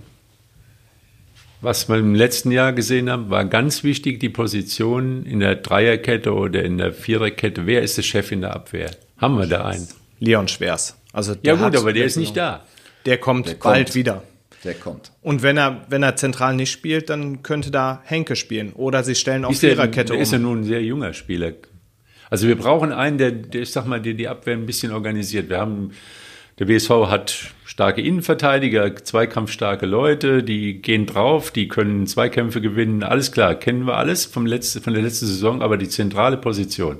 [1.61, 6.33] was wir im letzten Jahr gesehen haben, war ganz wichtig die Position in der Dreierkette
[6.33, 7.65] oder in der Viererkette.
[7.65, 8.91] Wer ist der Chef in der Abwehr?
[9.19, 9.87] Haben wir da einen?
[10.19, 10.97] Leon Schwers.
[11.13, 12.65] Also ja gut, aber der ist nicht da.
[13.05, 13.95] Der kommt der bald kommt.
[13.95, 14.23] wieder.
[14.63, 15.11] Der kommt.
[15.21, 18.73] Und wenn er, wenn er zentral nicht spielt, dann könnte da Henke spielen.
[18.73, 20.19] Oder sie stellen auf Viererkette um.
[20.19, 21.53] ist ja nun ein sehr junger Spieler.
[22.29, 25.49] Also wir brauchen einen, der, der ich sag mal, der die Abwehr ein bisschen organisiert.
[25.49, 25.91] Wir haben,
[26.59, 33.03] der WSV hat starke Innenverteidiger, zweikampfstarke Leute, die gehen drauf, die können Zweikämpfe gewinnen.
[33.03, 36.99] Alles klar, kennen wir alles vom letzte, von der letzten Saison, aber die zentrale Position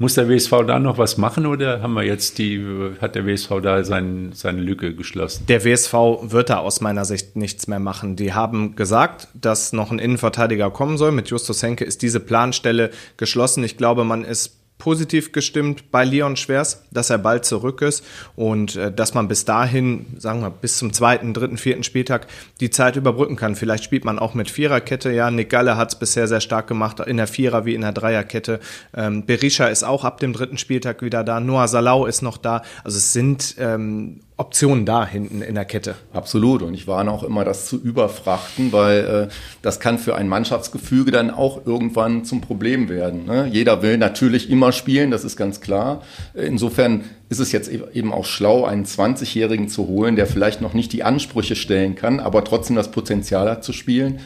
[0.00, 2.64] muss der WSV da noch was machen oder haben wir jetzt die,
[3.02, 5.44] hat der WSV da sein, seine Lücke geschlossen?
[5.46, 8.16] Der WSV wird da aus meiner Sicht nichts mehr machen.
[8.16, 11.12] Die haben gesagt, dass noch ein Innenverteidiger kommen soll.
[11.12, 13.62] Mit Justus Henke ist diese Planstelle geschlossen.
[13.62, 18.74] Ich glaube, man ist positiv gestimmt bei Leon Schwers, dass er bald zurück ist und
[18.74, 22.26] äh, dass man bis dahin, sagen wir, bis zum zweiten, dritten, vierten Spieltag
[22.58, 23.54] die Zeit überbrücken kann.
[23.54, 25.12] Vielleicht spielt man auch mit Viererkette.
[25.12, 27.92] Ja, Nick Galle hat es bisher sehr stark gemacht, in der Vierer wie in der
[27.92, 28.58] Dreierkette.
[28.96, 31.38] Ähm, Berisha ist auch ab dem dritten Spieltag wieder da.
[31.38, 32.62] Noah Salau ist noch da.
[32.82, 35.96] Also es sind ähm, Optionen da hinten in der Kette.
[36.14, 36.62] Absolut.
[36.62, 41.10] Und ich warne auch immer, das zu überfrachten, weil äh, das kann für ein Mannschaftsgefüge
[41.10, 43.26] dann auch irgendwann zum Problem werden.
[43.26, 43.50] Ne?
[43.52, 46.02] Jeder will natürlich immer spielen, das ist ganz klar.
[46.32, 50.72] Insofern ist es jetzt e-, eben auch schlau, einen 20-Jährigen zu holen, der vielleicht noch
[50.72, 54.20] nicht die Ansprüche stellen kann, aber trotzdem das Potenzial hat zu spielen.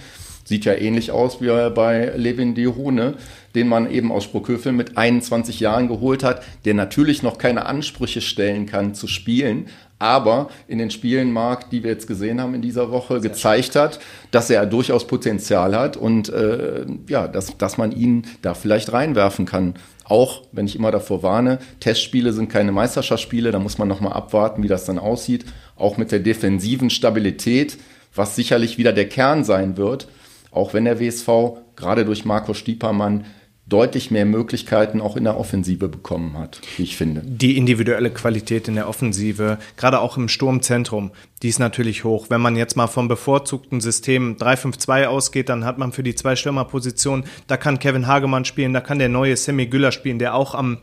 [0.45, 3.15] Sieht ja ähnlich aus wie bei Levin Dihune,
[3.55, 8.21] den man eben aus Sprockhövel mit 21 Jahren geholt hat, der natürlich noch keine Ansprüche
[8.21, 9.67] stellen kann zu spielen,
[10.05, 13.73] aber in den Spielen, Marc, die wir jetzt gesehen haben in dieser Woche, Sehr gezeigt
[13.73, 13.83] schön.
[13.83, 18.93] hat, dass er durchaus Potenzial hat und äh, ja, dass, dass man ihn da vielleicht
[18.93, 19.75] reinwerfen kann.
[20.05, 24.63] Auch wenn ich immer davor warne, Testspiele sind keine Meisterschaftsspiele, da muss man nochmal abwarten,
[24.63, 25.47] wie das dann aussieht.
[25.75, 27.79] Auch mit der defensiven Stabilität,
[28.15, 30.09] was sicherlich wieder der Kern sein wird,
[30.51, 31.29] auch wenn der WSV
[31.77, 33.25] gerade durch Marco Stiepermann
[33.67, 37.23] deutlich mehr Möglichkeiten auch in der Offensive bekommen hat, wie ich finde.
[37.25, 42.27] Die individuelle Qualität in der Offensive, gerade auch im Sturmzentrum, die ist natürlich hoch.
[42.29, 46.37] Wenn man jetzt mal vom bevorzugten System 3-5-2 ausgeht, dann hat man für die zwei
[46.37, 50.55] Stürmerpositionen, da kann Kevin Hagemann spielen, da kann der neue Semi Güller spielen, der auch
[50.55, 50.79] am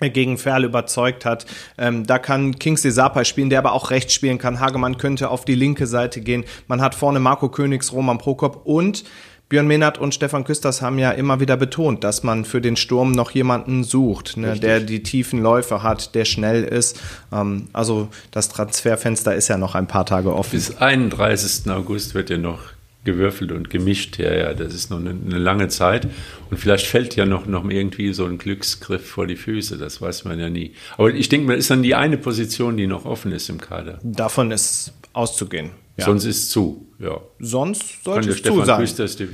[0.00, 1.46] gegen Ferl überzeugt hat.
[1.78, 4.60] Ähm, da kann Kingsley Sapa spielen, der aber auch rechts spielen kann.
[4.60, 6.44] Hagemann könnte auf die linke Seite gehen.
[6.68, 9.04] Man hat vorne Marco Königs, Roman Prokop und
[9.48, 13.12] Björn Mehnert und Stefan Küsters haben ja immer wieder betont, dass man für den Sturm
[13.12, 17.00] noch jemanden sucht, ne, der die tiefen Läufe hat, der schnell ist.
[17.32, 20.50] Ähm, also das Transferfenster ist ja noch ein paar Tage offen.
[20.50, 21.70] Bis 31.
[21.70, 22.58] August wird ja noch
[23.04, 24.18] gewürfelt und gemischt.
[24.18, 26.08] Ja, ja, das ist noch eine, eine, lange Zeit.
[26.50, 29.78] Und vielleicht fällt ja noch, noch irgendwie so ein Glücksgriff vor die Füße.
[29.78, 30.74] Das weiß man ja nie.
[30.98, 34.00] Aber ich denke, das ist dann die eine Position, die noch offen ist im Kader.
[34.02, 35.70] Davon ist auszugehen.
[35.96, 36.04] Ja.
[36.04, 37.20] Sonst ist zu, ja.
[37.38, 38.80] Sonst sollte es zu sein.
[38.80, 39.28] Küsters die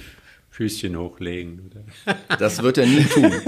[0.51, 1.70] Füßchen hochlegen.
[2.38, 3.33] Das wird er nie tun.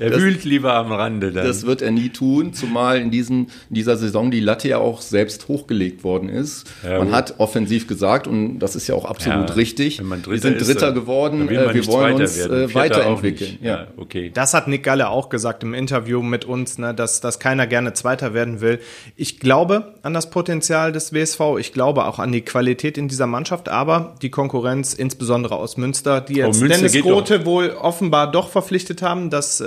[0.00, 1.30] er das, wühlt lieber am Rande.
[1.32, 1.46] Dann.
[1.46, 5.02] Das wird er nie tun, zumal in, diesen, in dieser Saison die Latte ja auch
[5.02, 6.66] selbst hochgelegt worden ist.
[6.82, 7.16] Ja, man gut.
[7.16, 10.94] hat offensiv gesagt, und das ist ja auch absolut ja, richtig, wir sind Dritter ist,
[10.94, 13.58] geworden, äh, wir wollen uns äh, weiterentwickeln.
[13.60, 13.88] Ja.
[13.96, 14.30] okay.
[14.32, 17.92] Das hat Nick Galle auch gesagt im Interview mit uns, ne, dass, dass keiner gerne
[17.92, 18.80] Zweiter werden will.
[19.16, 23.26] Ich glaube an das Potenzial des WSV, ich glaube auch an die Qualität in dieser
[23.26, 28.30] Mannschaft, aber die Konkurrenz in insbesondere aus Münster, die jetzt oh, Dennis Grote wohl offenbar
[28.30, 29.28] doch verpflichtet haben.
[29.28, 29.66] Das, äh,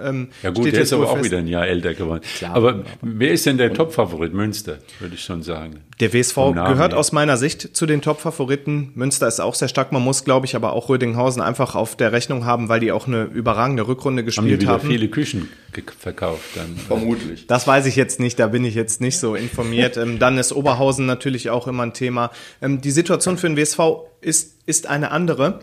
[0.00, 2.22] ähm, ja gut, der ist aber auch wieder ein Jahr älter geworden.
[2.36, 4.32] Klar, aber wer ist denn der Top-Favorit?
[4.32, 5.80] Münster, würde ich schon sagen.
[6.00, 6.98] Der WSV gehört her.
[6.98, 8.92] aus meiner Sicht zu den Top-Favoriten.
[8.94, 9.92] Münster ist auch sehr stark.
[9.92, 13.06] Man muss, glaube ich, aber auch Rödinghausen einfach auf der Rechnung haben, weil die auch
[13.06, 14.82] eine überragende Rückrunde gespielt haben.
[14.82, 14.88] haben.
[14.88, 15.48] viele Küchen
[15.98, 16.76] verkauft dann.
[16.76, 17.46] Vermutlich.
[17.46, 19.96] Das weiß ich jetzt nicht, da bin ich jetzt nicht so informiert.
[19.98, 22.30] ähm, dann ist Oberhausen natürlich auch immer ein Thema.
[22.62, 23.80] Ähm, die Situation für den WSV
[24.20, 25.60] ist, ist eine andere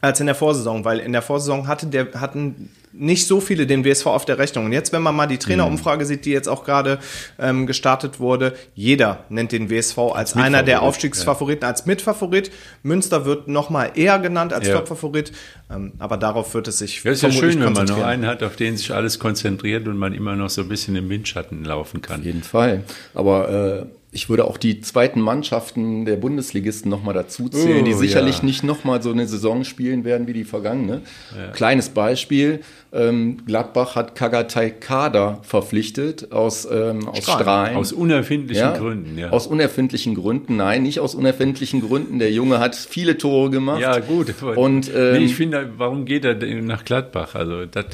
[0.00, 3.84] als in der Vorsaison, weil in der Vorsaison hatte der, hatten nicht so viele den
[3.84, 4.64] WSV auf der Rechnung.
[4.64, 6.98] Und jetzt, wenn man mal die Trainerumfrage sieht, die jetzt auch gerade
[7.38, 11.68] ähm, gestartet wurde, jeder nennt den WSV als, als einer der Aufstiegsfavoriten, ja.
[11.68, 12.50] als Mitfavorit.
[12.82, 14.74] Münster wird noch mal eher genannt als ja.
[14.74, 15.32] Topfavorit,
[15.70, 18.42] ähm, aber darauf wird es sich ja, ist ja schön, wenn man noch einen hat,
[18.42, 22.02] auf den sich alles konzentriert und man immer noch so ein bisschen im Windschatten laufen
[22.02, 22.20] kann.
[22.20, 22.82] Auf jeden Fall.
[23.14, 27.92] Aber äh ich würde auch die zweiten Mannschaften der Bundesligisten nochmal dazu zählen, oh, die
[27.92, 28.44] sicherlich ja.
[28.44, 31.02] nicht nochmal so eine Saison spielen werden wie die vergangene.
[31.36, 31.52] Ja.
[31.52, 32.60] Kleines Beispiel,
[32.92, 37.76] ähm, Gladbach hat Kagatai Kader verpflichtet aus, ähm, aus Strahlen.
[37.76, 39.30] Aus unerfindlichen ja, Gründen, ja.
[39.30, 42.18] Aus unerfindlichen Gründen, nein, nicht aus unerfindlichen Gründen.
[42.18, 43.80] Der Junge hat viele Tore gemacht.
[43.80, 44.34] Ja, gut.
[44.42, 47.36] Und, ähm, nee, ich finde, warum geht er nach Gladbach?
[47.36, 47.86] Also, das,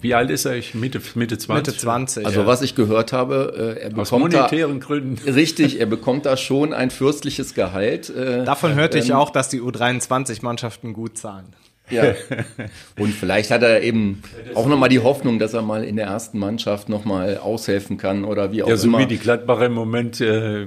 [0.00, 0.56] wie alt ist er?
[0.74, 1.66] Mitte, Mitte 20?
[1.66, 2.26] Mitte 20.
[2.26, 5.18] Also, was ich gehört habe, äh, er bekommt aus monetären da, Gründen.
[5.30, 8.10] Richtig, er bekommt da schon ein fürstliches Gehalt.
[8.10, 11.46] Äh, Davon hörte ähm, ich auch, dass die U23-Mannschaften gut zahlen.
[11.90, 12.14] Ja.
[12.98, 14.22] Und vielleicht hat er eben
[14.54, 18.52] auch nochmal die Hoffnung, dass er mal in der ersten Mannschaft nochmal aushelfen kann oder
[18.52, 18.74] wie auch immer.
[18.74, 18.98] Ja, so immer.
[19.00, 20.66] wie die Gladbacher im Moment äh,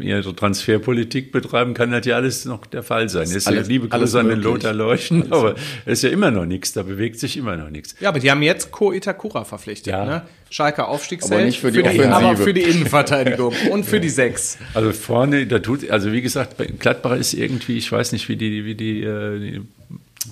[0.00, 3.24] ihre Transferpolitik betreiben, kann das ja alles noch der Fall sein.
[3.24, 6.46] Ist alles, ja liebe Grüße an den Lothar Leuchten, aber es ist ja immer noch
[6.46, 7.94] nichts, da bewegt sich immer noch nichts.
[8.00, 10.04] Ja, aber die haben jetzt Ko Itakura verpflichtet, ja.
[10.04, 10.22] ne?
[10.48, 11.32] Schalke Aufstiegsheld.
[11.32, 14.58] Aber nicht für die, für die Aber für die Innenverteidigung und für die Sechs.
[14.74, 18.64] Also vorne, da tut, also wie gesagt, Gladbach ist irgendwie, ich weiß nicht, wie die,
[18.64, 19.62] wie die, äh, die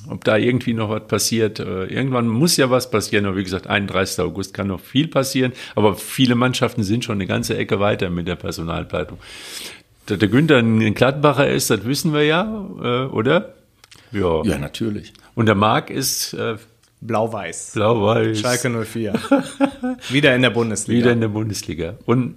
[0.08, 1.60] ob da irgendwie noch was passiert.
[1.60, 4.20] Äh, irgendwann muss ja was passieren, aber wie gesagt, 31.
[4.20, 8.28] August kann noch viel passieren, aber viele Mannschaften sind schon eine ganze Ecke weiter mit
[8.28, 9.18] der Personalplanung.
[10.08, 13.54] Der, der Günther ein Gladbacher ist, das wissen wir ja, äh, oder?
[14.12, 14.44] Ja.
[14.44, 15.12] Ja, natürlich.
[15.34, 16.56] Und der Marc ist äh,
[17.00, 17.72] Blau-Weiß.
[17.74, 18.40] Blau-Weiß.
[18.40, 19.14] Schalke 04.
[20.10, 21.00] Wieder in der Bundesliga.
[21.00, 21.94] Wieder in der Bundesliga.
[22.06, 22.36] Und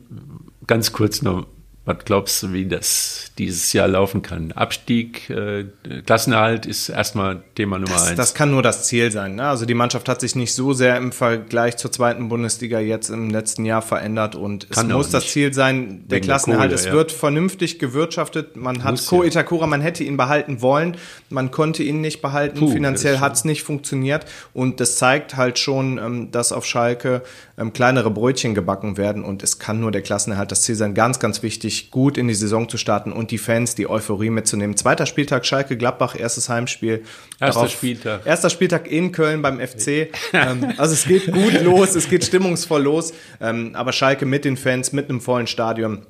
[0.66, 1.46] ganz kurz noch,
[1.88, 4.52] was glaubst du, wie das dieses Jahr laufen kann?
[4.52, 5.68] Abstieg, äh,
[6.06, 8.18] Klassenerhalt ist erstmal Thema Nummer das, eins.
[8.18, 9.36] Das kann nur das Ziel sein.
[9.36, 9.48] Ne?
[9.48, 13.30] Also die Mannschaft hat sich nicht so sehr im Vergleich zur zweiten Bundesliga jetzt im
[13.30, 16.72] letzten Jahr verändert und kann es muss das Ziel sein, der Wegen Klassenerhalt.
[16.72, 16.92] Der Kohle, es ja.
[16.92, 18.58] wird vernünftig gewirtschaftet.
[18.58, 20.98] Man hat Ko Itakura, man hätte ihn behalten wollen,
[21.30, 22.60] man konnte ihn nicht behalten.
[22.60, 27.22] Puh, Finanziell hat es nicht funktioniert und das zeigt halt schon, ähm, dass auf Schalke
[27.58, 30.94] ähm, kleinere Brötchen gebacken werden und es kann nur der Klassenerhalt das Ziel sein.
[30.94, 34.76] Ganz, ganz wichtig, gut in die Saison zu starten und die Fans, die Euphorie mitzunehmen.
[34.76, 37.04] Zweiter Spieltag Schalke Gladbach, erstes Heimspiel.
[37.40, 38.26] Erster Darauf, Spieltag.
[38.26, 40.10] Erster Spieltag in Köln beim FC.
[40.34, 44.58] ähm, also es geht gut los, es geht stimmungsvoll los, ähm, aber Schalke mit den
[44.58, 46.04] Fans, mit einem vollen Stadion.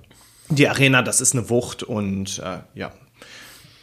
[0.49, 2.91] Die Arena, das ist eine Wucht und äh, ja,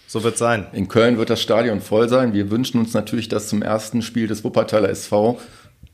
[0.07, 0.67] so wird es sein.
[0.73, 2.33] In Köln wird das Stadion voll sein.
[2.33, 5.39] Wir wünschen uns natürlich, dass zum ersten Spiel des Wuppertaler SV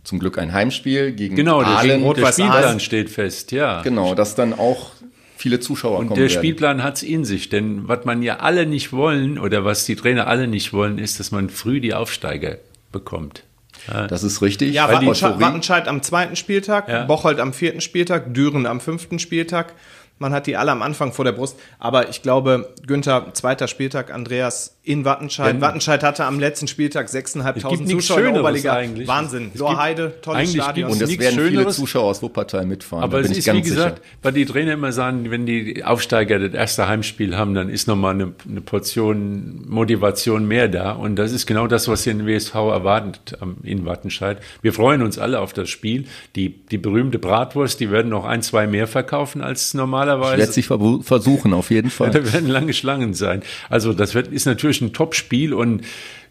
[0.05, 2.01] zum Glück ein Heimspiel gegen genau, Aalen.
[2.01, 3.83] Genau, der Spielplan steht fest, ja.
[3.83, 4.93] Genau, dass dann auch
[5.41, 6.39] viele Zuschauer und kommen Und der werden.
[6.39, 9.97] Spielplan hat es in sich, denn was man ja alle nicht wollen oder was die
[9.97, 12.59] Trainer alle nicht wollen, ist, dass man früh die Aufsteiger
[12.93, 13.45] bekommt.
[13.89, 14.07] Ja.
[14.07, 14.75] Das ist richtig.
[14.75, 17.05] Ja, Wattenscheid, Wattenscheid am zweiten Spieltag, ja.
[17.05, 19.75] Bocholt am vierten Spieltag, Düren am fünften Spieltag.
[20.19, 21.59] Man hat die alle am Anfang vor der Brust.
[21.79, 25.57] Aber ich glaube, Günther, zweiter Spieltag, Andreas, in Wattenscheid.
[25.57, 28.73] Ja, Wattenscheid hatte am letzten Spieltag 6.500 Zuschauer in der Oberliga.
[28.73, 29.07] Eigentlich.
[29.07, 29.51] Wahnsinn.
[29.55, 30.91] Lorheide, tolles Stadion.
[30.91, 31.51] Und es werden Schöneres.
[31.51, 33.05] viele Zuschauer aus Wuppertal mitfahren.
[33.05, 34.09] Aber es ist, wie gesagt, sicher.
[34.23, 38.15] weil die Trainer immer sagen, wenn die Aufsteiger das erste Heimspiel haben, dann ist nochmal
[38.15, 40.93] eine, eine Portion Motivation mehr da.
[40.93, 44.39] Und das ist genau das, was den WSV erwartet in Wattenscheid.
[44.63, 46.07] Wir freuen uns alle auf das Spiel.
[46.37, 50.35] Die, die berühmte Bratwurst, die werden noch ein, zwei mehr verkaufen als normalerweise.
[50.35, 52.11] Ich werde sich versuchen, auf jeden Fall.
[52.11, 53.43] Da werden lange Schlangen sein.
[53.69, 55.83] Also das wird, ist natürlich natürlich ein Top-Spiel und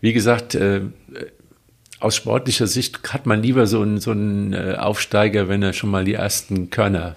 [0.01, 0.81] wie gesagt, äh,
[1.99, 5.91] aus sportlicher Sicht hat man lieber so einen, so einen äh, Aufsteiger, wenn er schon
[5.91, 7.15] mal die ersten Körner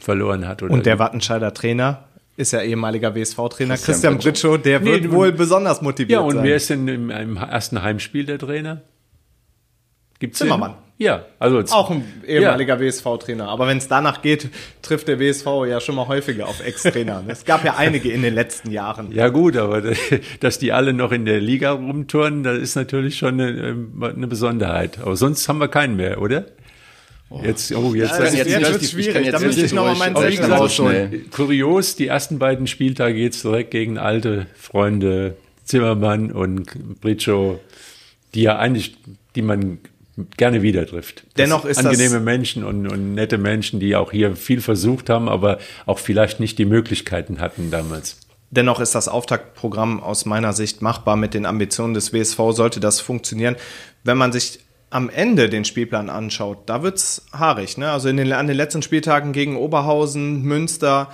[0.00, 0.62] verloren hat.
[0.62, 2.04] und der Wattenscheider Trainer
[2.36, 6.24] ist ja ehemaliger WSV-Trainer Christian, Christian Britschow, der nee, wird wohl besonders motiviert sein.
[6.24, 6.44] Ja, und sein.
[6.44, 8.82] wer ist denn im, im ersten Heimspiel der Trainer?
[10.18, 10.72] Gibt's Zimmermann.
[10.72, 10.88] Den?
[11.00, 12.80] Ja, also auch ein ehemaliger ja.
[12.80, 13.48] WSV-Trainer.
[13.48, 14.48] Aber wenn es danach geht,
[14.82, 17.22] trifft der WSV ja schon mal häufiger auf Ex-Trainer.
[17.28, 19.12] es gab ja einige in den letzten Jahren.
[19.12, 19.80] Ja gut, aber
[20.40, 24.26] dass die alle noch in der Liga rumturnen, das ist natürlich schon eine, ähm, eine
[24.26, 24.98] Besonderheit.
[24.98, 26.46] Aber sonst haben wir keinen mehr, oder?
[27.30, 27.42] Oh.
[27.44, 29.30] Jetzt, oh, jetzt, ja, jetzt, jetzt, jetzt wird es schwierig.
[29.30, 31.30] Da müsste ich nochmal meinen Zettel rausholen.
[31.30, 37.60] Kurios, die ersten beiden Spieltage geht's direkt gegen alte Freunde Zimmermann und Britschow,
[38.34, 38.96] die ja eigentlich,
[39.36, 39.78] die man
[40.36, 41.24] gerne wieder trifft.
[41.36, 45.28] Dennoch ist angenehme das Menschen und, und, nette Menschen, die auch hier viel versucht haben,
[45.28, 48.18] aber auch vielleicht nicht die Möglichkeiten hatten damals.
[48.50, 53.00] Dennoch ist das Auftaktprogramm aus meiner Sicht machbar mit den Ambitionen des WSV, sollte das
[53.00, 53.56] funktionieren.
[54.04, 57.76] Wenn man sich am Ende den Spielplan anschaut, da wird's haarig.
[57.76, 57.90] Ne?
[57.90, 61.10] Also in den, an den letzten Spieltagen gegen Oberhausen, Münster,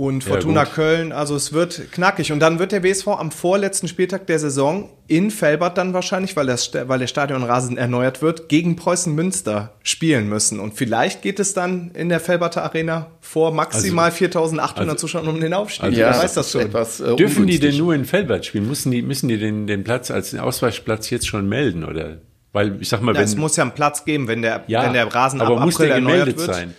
[0.00, 1.12] und Fortuna ja, Köln.
[1.12, 2.32] Also es wird knackig.
[2.32, 6.46] Und dann wird der WSV am vorletzten Spieltag der Saison in Felbert dann wahrscheinlich, weil,
[6.46, 10.58] das, weil der Stadionrasen erneuert wird, gegen Preußen Münster spielen müssen.
[10.58, 15.28] Und vielleicht geht es dann in der Felberter Arena vor maximal also, 4800 also, Zuschauern
[15.28, 15.84] um den Aufstieg.
[15.84, 16.62] Also ja, weiß das schon.
[16.62, 18.66] Etwas, äh, Dürfen die denn nur in Felbert spielen?
[18.68, 21.84] Müssen die, müssen die den, den Platz als Ausweichplatz jetzt schon melden?
[21.84, 22.22] Oder?
[22.54, 23.22] Weil ich sag mal, wenn.
[23.22, 25.74] Es muss ja einen Platz geben, wenn der, ja, wenn der Rasen aber ab muss
[25.74, 26.54] April der gemeldet wird.
[26.54, 26.74] sein?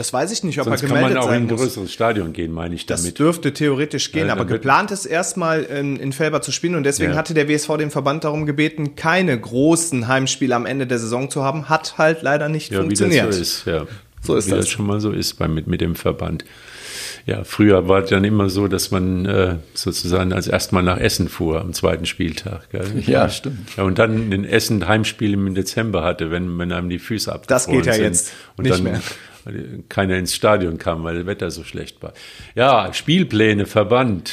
[0.00, 2.32] Das weiß ich nicht, ob Sonst er gemeldet kann man auch in ein größeres Stadion
[2.32, 3.04] gehen, meine ich damit.
[3.04, 6.84] Das dürfte theoretisch gehen, ja, aber geplant ist erstmal in, in Felber zu spielen und
[6.84, 7.18] deswegen ja.
[7.18, 11.44] hatte der WSV den Verband darum gebeten, keine großen Heimspiele am Ende der Saison zu
[11.44, 11.68] haben.
[11.68, 13.24] Hat halt leider nicht ja, funktioniert.
[13.24, 13.86] Wie das so ist, ja.
[14.22, 14.60] So ist wie das.
[14.60, 16.46] das schon mal so ist bei, mit, mit dem Verband.
[17.26, 21.28] Ja, früher war es dann immer so, dass man äh, sozusagen als erstmal nach Essen
[21.28, 22.70] fuhr am zweiten Spieltag.
[22.70, 22.86] Gell?
[23.06, 23.76] Ja, stimmt.
[23.76, 27.48] Ja, und dann ein Essen Heimspiel im Dezember hatte, wenn, wenn einem die Füße abgefroren
[27.48, 28.04] Das geht ja sind.
[28.04, 29.00] jetzt und nicht dann, mehr
[29.88, 32.12] keiner ins Stadion kam, weil das Wetter so schlecht war.
[32.54, 34.32] Ja, Spielpläne, Verband.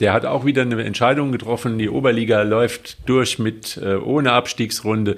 [0.00, 1.78] Der hat auch wieder eine Entscheidung getroffen.
[1.78, 5.16] Die Oberliga läuft durch mit äh, ohne Abstiegsrunde.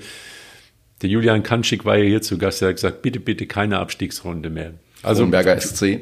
[1.01, 2.61] Der Julian Kanschik war ja hier zu Gast.
[2.63, 4.75] Er hat gesagt, bitte, bitte keine Abstiegsrunde mehr.
[5.03, 6.01] Also Kronberger SC.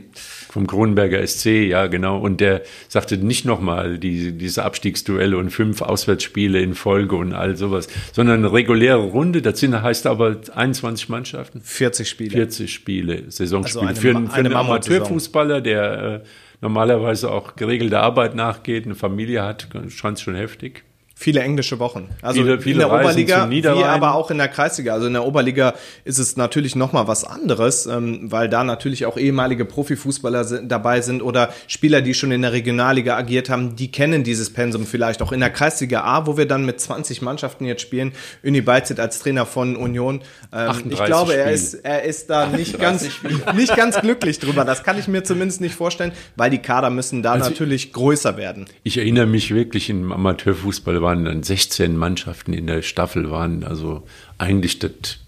[0.53, 2.19] Vom Kronberger SC, ja, genau.
[2.19, 7.57] Und der sagte nicht nochmal die, diese Abstiegsduelle und fünf Auswärtsspiele in Folge und all
[7.57, 9.41] sowas, sondern eine reguläre Runde.
[9.41, 11.63] Das sind, heißt aber 21 Mannschaften.
[11.63, 12.33] 40 Spiele.
[12.33, 13.89] 40 Spiele, Saisonspiele.
[13.89, 16.21] Also eine, für, für einen Amateurfußballer, der äh,
[16.61, 20.85] normalerweise auch geregelte Arbeit nachgeht, eine Familie hat, scheint es schon heftig.
[21.23, 22.09] Viele englische Wochen.
[22.21, 24.93] Also viele, viele in der Reisen Oberliga, wie aber auch in der Kreisliga.
[24.93, 29.17] Also in der Oberliga ist es natürlich nochmal was anderes, ähm, weil da natürlich auch
[29.17, 34.25] ehemalige Profifußballer dabei sind oder Spieler, die schon in der Regionalliga agiert haben, die kennen
[34.25, 37.83] dieses Pensum vielleicht auch in der Kreisliga A, wo wir dann mit 20 Mannschaften jetzt
[37.83, 38.11] spielen.
[38.43, 40.23] Uni Beizet als Trainer von Union.
[40.53, 43.09] Ähm, ich glaube, er ist, er ist da nicht ganz,
[43.55, 44.65] nicht ganz glücklich drüber.
[44.65, 48.37] Das kann ich mir zumindest nicht vorstellen, weil die Kader müssen da also natürlich größer
[48.37, 48.67] werden.
[48.83, 53.65] Ich erinnere mich wirklich im Amateurfußball war waren dann 16 Mannschaften in der Staffel, waren
[53.65, 54.03] also
[54.39, 55.19] eigentlich das,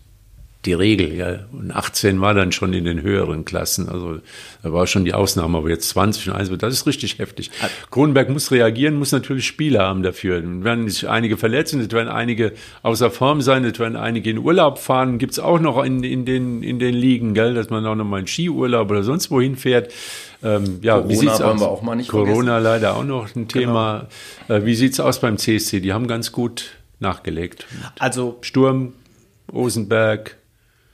[0.64, 1.12] die Regel.
[1.14, 1.40] Ja.
[1.52, 3.90] Und 18 war dann schon in den höheren Klassen.
[3.90, 4.20] Also
[4.62, 7.50] da war schon die Ausnahme, aber jetzt 20 und 1, das ist richtig heftig.
[7.90, 10.40] Kronenberg muss reagieren, muss natürlich Spieler haben dafür.
[10.40, 14.38] Dann werden sich einige verletzen, es werden einige außer Form sein, es werden einige in
[14.38, 15.18] Urlaub fahren.
[15.18, 18.06] Gibt es auch noch in, in, den, in den Ligen, gell, dass man auch noch
[18.06, 19.92] mal in Skiurlaub oder sonst wohin fährt.
[20.44, 21.60] Ähm, ja, Corona wie sieht's aus?
[21.60, 22.62] wir auch mal nicht Corona vergessen.
[22.62, 24.08] leider auch noch ein Thema.
[24.46, 24.60] Genau.
[24.60, 25.80] Äh, wie sieht's aus beim CSC?
[25.80, 27.66] Die haben ganz gut nachgelegt.
[27.98, 28.92] Also Sturm,
[29.50, 30.36] Osenberg,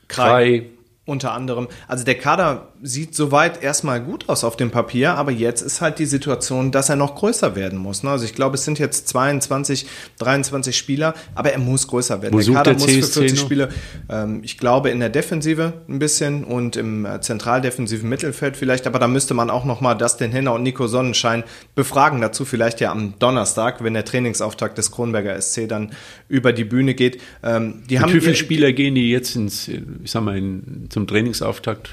[0.08, 0.66] Krei.
[1.04, 1.66] Unter anderem.
[1.88, 5.98] Also der Kader sieht soweit erstmal gut aus auf dem Papier, aber jetzt ist halt
[5.98, 8.02] die Situation, dass er noch größer werden muss.
[8.02, 8.10] Ne?
[8.10, 9.86] Also ich glaube, es sind jetzt 22,
[10.18, 12.34] 23 Spieler, aber er muss größer werden.
[12.34, 13.68] Wo der Kader der muss für 40 Spiele,
[14.08, 18.98] ähm, ich glaube, in der Defensive ein bisschen und im äh, zentraldefensiven Mittelfeld vielleicht, aber
[18.98, 22.20] da müsste man auch nochmal Dustin Henner und Nico Sonnenschein befragen.
[22.20, 25.92] Dazu vielleicht ja am Donnerstag, wenn der Trainingsauftakt des Kronberger SC dann
[26.28, 27.20] über die Bühne geht.
[27.42, 30.86] Ähm, die Mit haben wie viele Spieler gehen die jetzt ins, ich sag mal, in,
[30.88, 31.90] zum Trainingsauftakt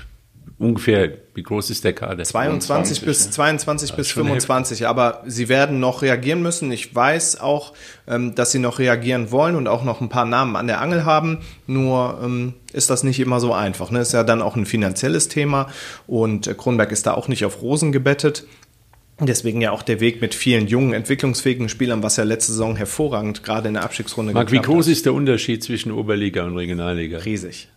[0.59, 2.23] ungefähr, wie groß ist der Kader?
[2.23, 4.87] 22 bis, 22 bis 25, heftig.
[4.87, 6.71] aber sie werden noch reagieren müssen.
[6.71, 7.73] Ich weiß auch,
[8.07, 11.05] ähm, dass sie noch reagieren wollen und auch noch ein paar Namen an der Angel
[11.05, 11.39] haben.
[11.67, 13.91] Nur ähm, ist das nicht immer so einfach.
[13.91, 13.99] Ne?
[13.99, 15.67] Ist ja dann auch ein finanzielles Thema
[16.07, 18.45] und äh, Kronberg ist da auch nicht auf Rosen gebettet.
[19.19, 23.43] Deswegen ja auch der Weg mit vielen jungen, entwicklungsfähigen Spielern, was ja letzte Saison hervorragend
[23.43, 27.17] gerade in der Abstiegsrunde Marc, wie groß ist der Unterschied zwischen Oberliga und Regionalliga?
[27.19, 27.67] Riesig.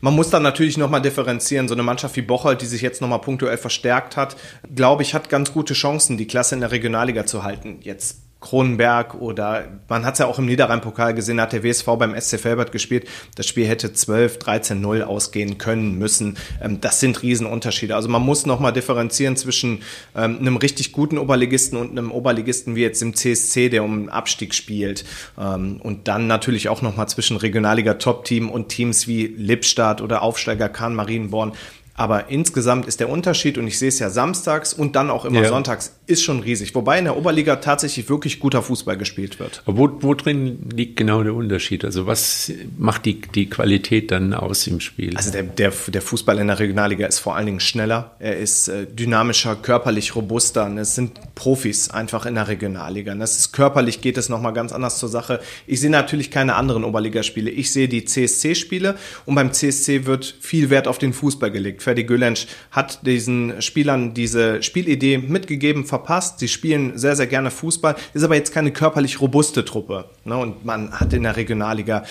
[0.00, 1.68] Man muss dann natürlich nochmal differenzieren.
[1.68, 4.36] So eine Mannschaft wie Bocholt, die sich jetzt nochmal punktuell verstärkt hat,
[4.74, 7.78] glaube ich, hat ganz gute Chancen, die Klasse in der Regionalliga zu halten.
[7.82, 12.20] Jetzt Kronenberg oder man hat es ja auch im Niederrhein-Pokal gesehen, hat der WSV beim
[12.20, 13.08] SC Felbert gespielt.
[13.36, 16.36] Das Spiel hätte 12, 13, 0 ausgehen können, müssen.
[16.60, 17.94] Ähm, das sind Riesenunterschiede.
[17.96, 19.82] Also man muss nochmal differenzieren zwischen
[20.14, 24.54] ähm, einem richtig guten Oberligisten und einem Oberligisten wie jetzt im CSC, der um Abstieg
[24.54, 25.04] spielt.
[25.38, 30.94] Ähm, und dann natürlich auch nochmal zwischen Regionalliga-Top-Team und Teams wie Lippstadt oder Aufsteiger Kahn
[30.94, 31.52] Marienborn.
[31.94, 35.42] Aber insgesamt ist der Unterschied, und ich sehe es ja samstags und dann auch immer
[35.42, 35.48] ja.
[35.48, 36.74] sonntags, ist schon riesig.
[36.74, 39.62] Wobei in der Oberliga tatsächlich wirklich guter Fußball gespielt wird.
[39.66, 41.84] Aber wo, wo drin liegt genau der Unterschied?
[41.84, 45.16] Also was macht die, die Qualität dann aus im Spiel?
[45.16, 48.16] Also der, der, der Fußball in der Regionalliga ist vor allen Dingen schneller.
[48.18, 50.64] Er ist äh, dynamischer, körperlich robuster.
[50.64, 53.12] Und es sind Profis einfach in der Regionalliga.
[53.12, 55.40] Und das ist körperlich geht es nochmal ganz anders zur Sache.
[55.66, 57.50] Ich sehe natürlich keine anderen Oberligaspiele.
[57.50, 61.82] Ich sehe die CSC-Spiele und beim CSC wird viel Wert auf den Fußball gelegt.
[61.92, 66.38] Ferdi Gülensch hat diesen Spielern diese Spielidee mitgegeben, verpasst.
[66.38, 70.06] Sie spielen sehr, sehr gerne Fußball, ist aber jetzt keine körperlich robuste Truppe.
[70.24, 70.38] Ne?
[70.38, 72.04] Und man hat in der Regionalliga,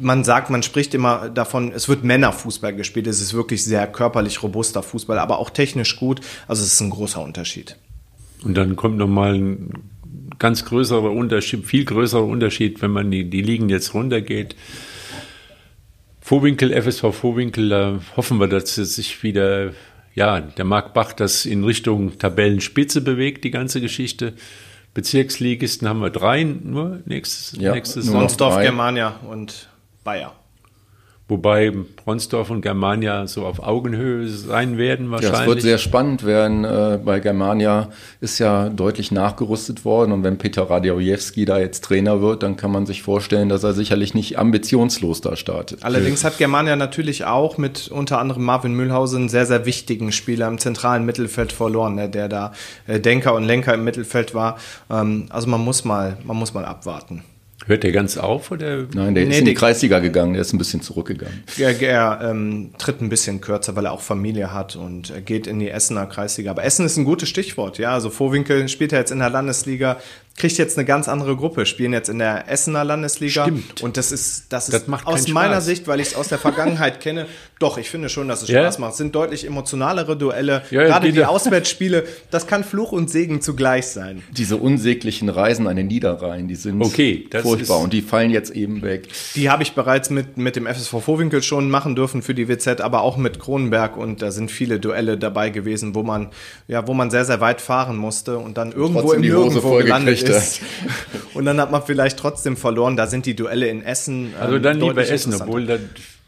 [0.00, 3.06] man sagt, man spricht immer davon, es wird Männerfußball gespielt.
[3.06, 6.22] Es ist wirklich sehr körperlich robuster Fußball, aber auch technisch gut.
[6.48, 7.76] Also es ist ein großer Unterschied.
[8.42, 9.74] Und dann kommt nochmal ein
[10.38, 14.56] ganz größerer Unterschied, viel größerer Unterschied, wenn man die, die Ligen jetzt runtergeht.
[16.30, 19.72] Vorwinkel, FSV Vorwinkel, da hoffen wir, dass es sich wieder,
[20.14, 24.34] ja, der Marc Bach das in Richtung Tabellenspitze bewegt, die ganze Geschichte.
[24.94, 29.70] Bezirksligisten haben wir drei nur nächstes, ja, nächstes Sonsdorf, Germania und
[30.04, 30.32] Bayer.
[31.30, 31.72] Wobei
[32.04, 35.38] Bronsdorf und Germania so auf Augenhöhe sein werden wahrscheinlich.
[35.38, 36.64] Ja, es wird sehr spannend werden.
[36.64, 37.90] Äh, bei Germania
[38.20, 42.72] ist ja deutlich nachgerüstet worden und wenn Peter Radjewski da jetzt Trainer wird, dann kann
[42.72, 45.84] man sich vorstellen, dass er sicherlich nicht ambitionslos da startet.
[45.84, 50.48] Allerdings hat Germania natürlich auch mit unter anderem Marvin Mühlhausen einen sehr, sehr wichtigen Spieler
[50.48, 52.52] im zentralen Mittelfeld verloren, ne, der da
[52.88, 54.58] äh, Denker und Lenker im Mittelfeld war.
[54.90, 57.22] Ähm, also man muss mal, man muss mal abwarten.
[57.70, 58.50] Hört der ganz auf?
[58.50, 58.88] Oder?
[58.94, 61.44] Nein, der nee, ist in die Kreisliga gegangen, der ist ein bisschen zurückgegangen.
[61.56, 65.46] Er, er ähm, tritt ein bisschen kürzer, weil er auch Familie hat und er geht
[65.46, 66.50] in die Essener Kreisliga.
[66.50, 67.92] Aber Essen ist ein gutes Stichwort, ja.
[67.92, 69.98] Also Vorwinkel spielt er jetzt in der Landesliga,
[70.40, 73.44] kriegt jetzt eine ganz andere Gruppe, spielen jetzt in der Essener Landesliga.
[73.44, 73.82] Stimmt.
[73.82, 77.00] Und das ist, das, das ist aus meiner Sicht, weil ich es aus der Vergangenheit
[77.00, 77.26] kenne,
[77.60, 78.62] doch, ich finde schon, dass es ja?
[78.62, 78.92] Spaß macht.
[78.92, 80.62] Es sind deutlich emotionalere Duelle.
[80.70, 84.22] Ja, Gerade die Auswärtsspiele, das kann Fluch und Segen zugleich sein.
[84.30, 88.80] Diese unsäglichen Reisen an den Niederrhein, die sind okay, furchtbar und die fallen jetzt eben
[88.80, 89.08] weg.
[89.34, 92.80] Die habe ich bereits mit, mit dem FSV Vorwinkel schon machen dürfen für die WZ,
[92.80, 96.30] aber auch mit Kronenberg und da sind viele Duelle dabei gewesen, wo man,
[96.66, 100.29] ja, wo man sehr, sehr weit fahren musste und dann irgendwo im Nirgendwo gelandet ist.
[101.34, 102.96] und dann hat man vielleicht trotzdem verloren.
[102.96, 104.34] Da sind die Duelle in Essen.
[104.38, 105.78] Also dann ähm, lieber Essen, obwohl da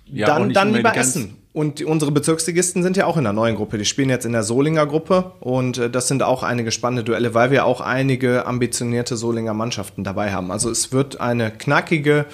[0.06, 1.41] ja, dann, dann lieber Essen.
[1.52, 3.76] Und unsere Bezirksligisten sind ja auch in der neuen Gruppe.
[3.76, 7.34] Die spielen jetzt in der Solinger Gruppe und äh, das sind auch einige spannende Duelle,
[7.34, 10.50] weil wir auch einige ambitionierte Solinger Mannschaften dabei haben.
[10.50, 12.24] Also es wird eine knackige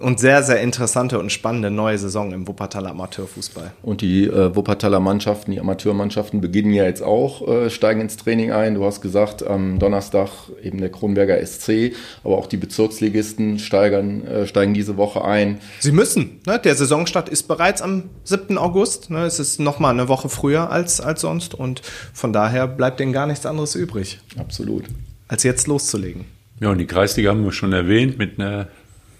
[0.00, 3.72] und sehr, sehr interessante und spannende neue Saison im Wuppertaler Amateurfußball.
[3.82, 8.52] Und die äh, Wuppertaler Mannschaften, die Amateurmannschaften beginnen ja jetzt auch, äh, steigen ins Training
[8.52, 8.74] ein.
[8.74, 10.30] Du hast gesagt, am Donnerstag
[10.62, 11.92] eben der Kronberger SC,
[12.24, 15.58] aber auch die Bezirksligisten steigern, äh, steigen diese Woche ein.
[15.80, 16.40] Sie müssen.
[16.46, 16.58] Ne?
[16.58, 18.61] Der Saisonstart ist bereits am 7.
[18.62, 19.10] August.
[19.10, 19.24] Ne?
[19.24, 23.12] Es ist noch mal eine Woche früher als, als sonst und von daher bleibt denen
[23.12, 24.20] gar nichts anderes übrig.
[24.36, 24.84] Absolut.
[25.28, 26.24] Als jetzt loszulegen.
[26.60, 28.68] Ja, und die Kreisliga haben wir schon erwähnt mit einer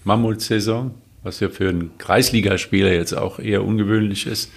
[0.05, 0.91] Mammutsaison,
[1.23, 4.49] was ja für einen Kreisligaspieler jetzt auch eher ungewöhnlich ist.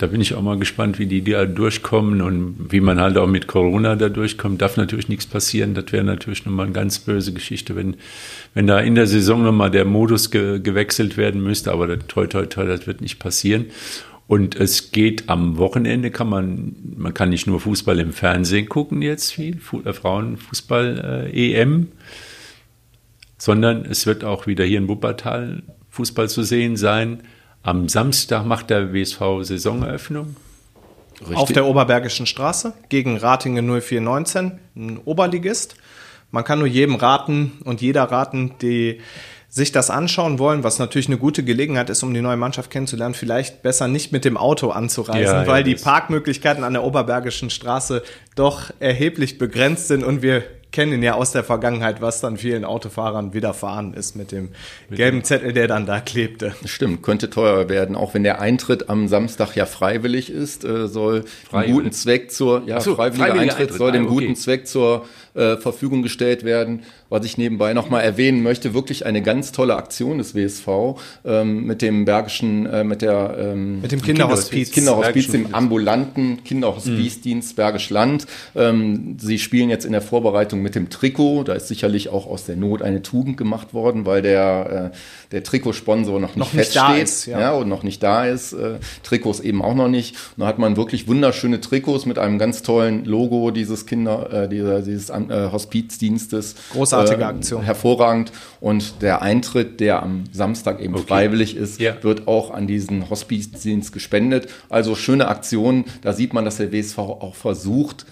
[0.00, 3.26] Da bin ich auch mal gespannt, wie die da durchkommen und wie man halt auch
[3.26, 4.62] mit Corona da durchkommt.
[4.62, 5.74] Darf natürlich nichts passieren.
[5.74, 7.96] Das wäre natürlich nochmal eine ganz böse Geschichte, wenn,
[8.54, 11.70] wenn da in der Saison nochmal der Modus ge gewechselt werden müsste.
[11.70, 13.66] Aber toi, toi, toi, das wird nicht passieren.
[14.26, 19.02] Und es geht am Wochenende, kann man, man kann nicht nur Fußball im Fernsehen gucken
[19.02, 21.86] jetzt viel, äh, Frauenfußball-EM, äh,
[23.36, 27.22] sondern es wird auch wieder hier in Wuppertal Fußball zu sehen sein.
[27.62, 30.36] Am Samstag macht der WSV Saisoneröffnung.
[31.20, 31.36] Richtig.
[31.36, 35.76] Auf der Oberbergischen Straße gegen Ratingen 0419, ein Oberligist.
[36.30, 39.00] Man kann nur jedem raten und jeder raten, die
[39.50, 43.14] sich das anschauen wollen, was natürlich eine gute Gelegenheit ist, um die neue Mannschaft kennenzulernen,
[43.14, 47.50] vielleicht besser nicht mit dem Auto anzureisen, ja, weil ja, die Parkmöglichkeiten an der Oberbergischen
[47.50, 48.02] Straße
[48.36, 53.34] doch erheblich begrenzt sind und wir kennen ja aus der Vergangenheit, was dann vielen Autofahrern
[53.34, 54.50] widerfahren ist mit dem
[54.88, 56.54] mit gelben Zettel, der dann da klebte.
[56.64, 61.24] Stimmt, könnte teuer werden, auch wenn der Eintritt am Samstag ja freiwillig ist, äh, soll
[61.48, 61.74] freiwillig.
[61.74, 64.14] guten Zweck zur, ja, so, freiwilliger, freiwilliger Eintritt, Eintritt, soll dem ah, okay.
[64.14, 66.82] guten Zweck zur äh, Verfügung gestellt werden.
[67.08, 70.68] Was ich nebenbei nochmal erwähnen möchte, wirklich eine ganz tolle Aktion des WSV
[71.24, 77.52] ähm, mit dem Bergischen, äh, mit der ähm, mit dem Kinderhospiz, Kinderhospiz, dem ambulanten Kinderhospizdienst
[77.52, 77.56] mhm.
[77.56, 78.26] Bergisch Land.
[78.54, 81.44] Ähm, sie spielen jetzt in der Vorbereitung mit dem Trikot.
[81.44, 84.96] Da ist sicherlich auch aus der Not eine Tugend gemacht worden, weil der, äh,
[85.32, 87.40] der Trikotsponsor noch nicht, noch nicht feststeht ist, ja.
[87.40, 87.52] ja.
[87.52, 88.52] und noch nicht da ist.
[88.52, 90.16] Äh, Trikots eben auch noch nicht.
[90.36, 94.48] Und da hat man wirklich wunderschöne Trikots mit einem ganz tollen Logo dieses Kinder, äh,
[94.48, 96.54] dieser, dieses äh, Hospizdienstes.
[96.72, 97.62] Großartige äh, Aktion.
[97.62, 98.32] Hervorragend.
[98.60, 101.04] Und der Eintritt, der am Samstag eben okay.
[101.08, 102.00] freiwillig ist, ja.
[102.02, 104.48] wird auch an diesen Hospizdienst gespendet.
[104.68, 105.84] Also schöne Aktion.
[106.02, 108.06] Da sieht man, dass der WSV auch versucht,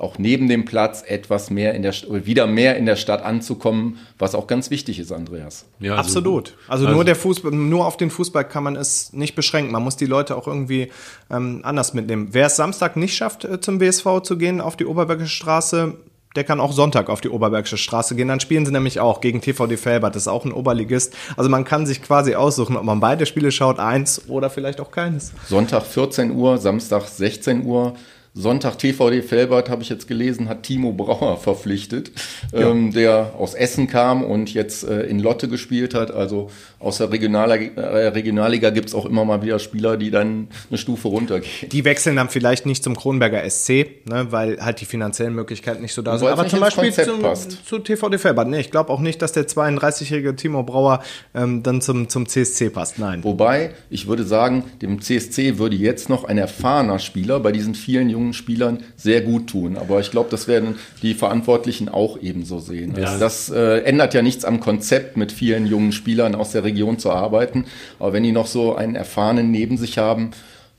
[0.00, 1.94] auch neben dem Platz etwas mehr in der
[2.24, 5.66] wieder mehr in der Stadt anzukommen, was auch ganz wichtig ist, Andreas.
[5.78, 6.56] Ja, also, absolut.
[6.68, 9.72] Also, also, nur der Fußball, nur auf den Fußball kann man es nicht beschränken.
[9.72, 10.90] Man muss die Leute auch irgendwie
[11.30, 12.28] ähm, anders mitnehmen.
[12.32, 15.96] Wer es Samstag nicht schafft, äh, zum WSV zu gehen auf die Oberbergische Straße,
[16.36, 18.28] der kann auch Sonntag auf die Oberbergische Straße gehen.
[18.28, 20.14] Dann spielen sie nämlich auch gegen TVD Felbert.
[20.14, 21.16] Das ist auch ein Oberligist.
[21.36, 24.90] Also man kann sich quasi aussuchen, ob man beide Spiele schaut, eins oder vielleicht auch
[24.90, 25.32] keines.
[25.48, 27.94] Sonntag 14 Uhr, Samstag 16 Uhr.
[28.32, 32.12] Sonntag TVD Felbert, habe ich jetzt gelesen, hat Timo Brauer verpflichtet,
[32.52, 32.70] ja.
[32.70, 36.12] ähm, der aus Essen kam und jetzt äh, in Lotte gespielt hat.
[36.12, 36.48] Also
[36.80, 40.78] aus der Regionalliga, äh, Regionalliga gibt es auch immer mal wieder Spieler, die dann eine
[40.78, 41.68] Stufe runtergehen.
[41.70, 45.94] Die wechseln dann vielleicht nicht zum Kronberger SC, ne, weil halt die finanziellen Möglichkeiten nicht
[45.94, 46.28] so da sind.
[46.28, 47.22] Aber zum Beispiel zum,
[47.66, 48.48] zu TVD Felbert.
[48.48, 51.02] Nee, ich glaube auch nicht, dass der 32-jährige Timo Brauer
[51.34, 52.98] ähm, dann zum, zum CSC passt.
[52.98, 53.22] Nein.
[53.24, 58.08] Wobei, ich würde sagen, dem CSC würde jetzt noch ein erfahrener Spieler bei diesen vielen
[58.08, 59.76] jungen jungen Spielern sehr gut tun.
[59.76, 62.94] Aber ich glaube, das werden die Verantwortlichen auch ebenso sehen.
[62.96, 63.18] Ja.
[63.18, 67.10] Das äh, ändert ja nichts am Konzept, mit vielen jungen Spielern aus der Region zu
[67.10, 67.66] arbeiten.
[67.98, 70.30] Aber wenn die noch so einen Erfahrenen neben sich haben,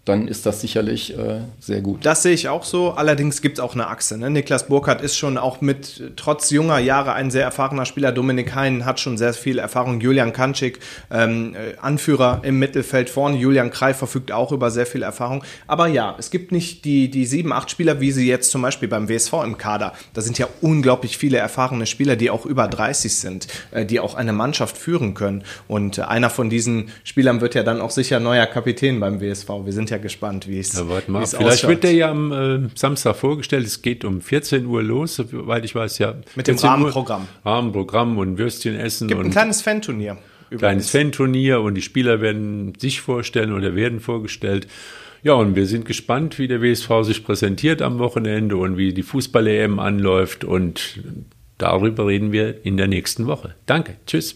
[0.05, 2.05] dann ist das sicherlich äh, sehr gut.
[2.05, 2.91] Das sehe ich auch so.
[2.91, 4.17] Allerdings gibt es auch eine Achse.
[4.17, 4.31] Ne?
[4.31, 8.11] Niklas Burkhardt ist schon auch mit, trotz junger Jahre, ein sehr erfahrener Spieler.
[8.11, 10.01] Dominik Hein hat schon sehr viel Erfahrung.
[10.01, 10.79] Julian Kanczyk,
[11.11, 13.37] ähm, äh, Anführer im Mittelfeld vorne.
[13.37, 15.43] Julian Krei verfügt auch über sehr viel Erfahrung.
[15.67, 18.89] Aber ja, es gibt nicht die, die sieben, acht Spieler, wie sie jetzt zum Beispiel
[18.89, 19.93] beim WSV im Kader.
[20.15, 24.15] Da sind ja unglaublich viele erfahrene Spieler, die auch über 30 sind, äh, die auch
[24.15, 25.43] eine Mannschaft führen können.
[25.67, 29.47] Und äh, einer von diesen Spielern wird ja dann auch sicher neuer Kapitän beim WSV.
[29.63, 33.65] Wir sind ja gespannt, wie es ja, Vielleicht wird der ja am äh, Samstag vorgestellt.
[33.65, 36.15] Es geht um 14 Uhr los, soweit ich weiß, ja.
[36.35, 37.21] Mit dem Rahmenprogramm.
[37.21, 39.07] Uhr, Rahmenprogramm und Würstchen essen.
[39.07, 40.17] Gibt und ein kleines Fan-Turnier.
[40.57, 44.67] Kleines Fan-Turnier und die Spieler werden sich vorstellen oder werden vorgestellt.
[45.23, 49.03] Ja, und wir sind gespannt, wie der WSV sich präsentiert am Wochenende und wie die
[49.03, 50.43] Fußball-EM anläuft.
[50.43, 50.99] Und
[51.57, 53.55] darüber reden wir in der nächsten Woche.
[53.65, 53.95] Danke.
[54.07, 54.35] Tschüss.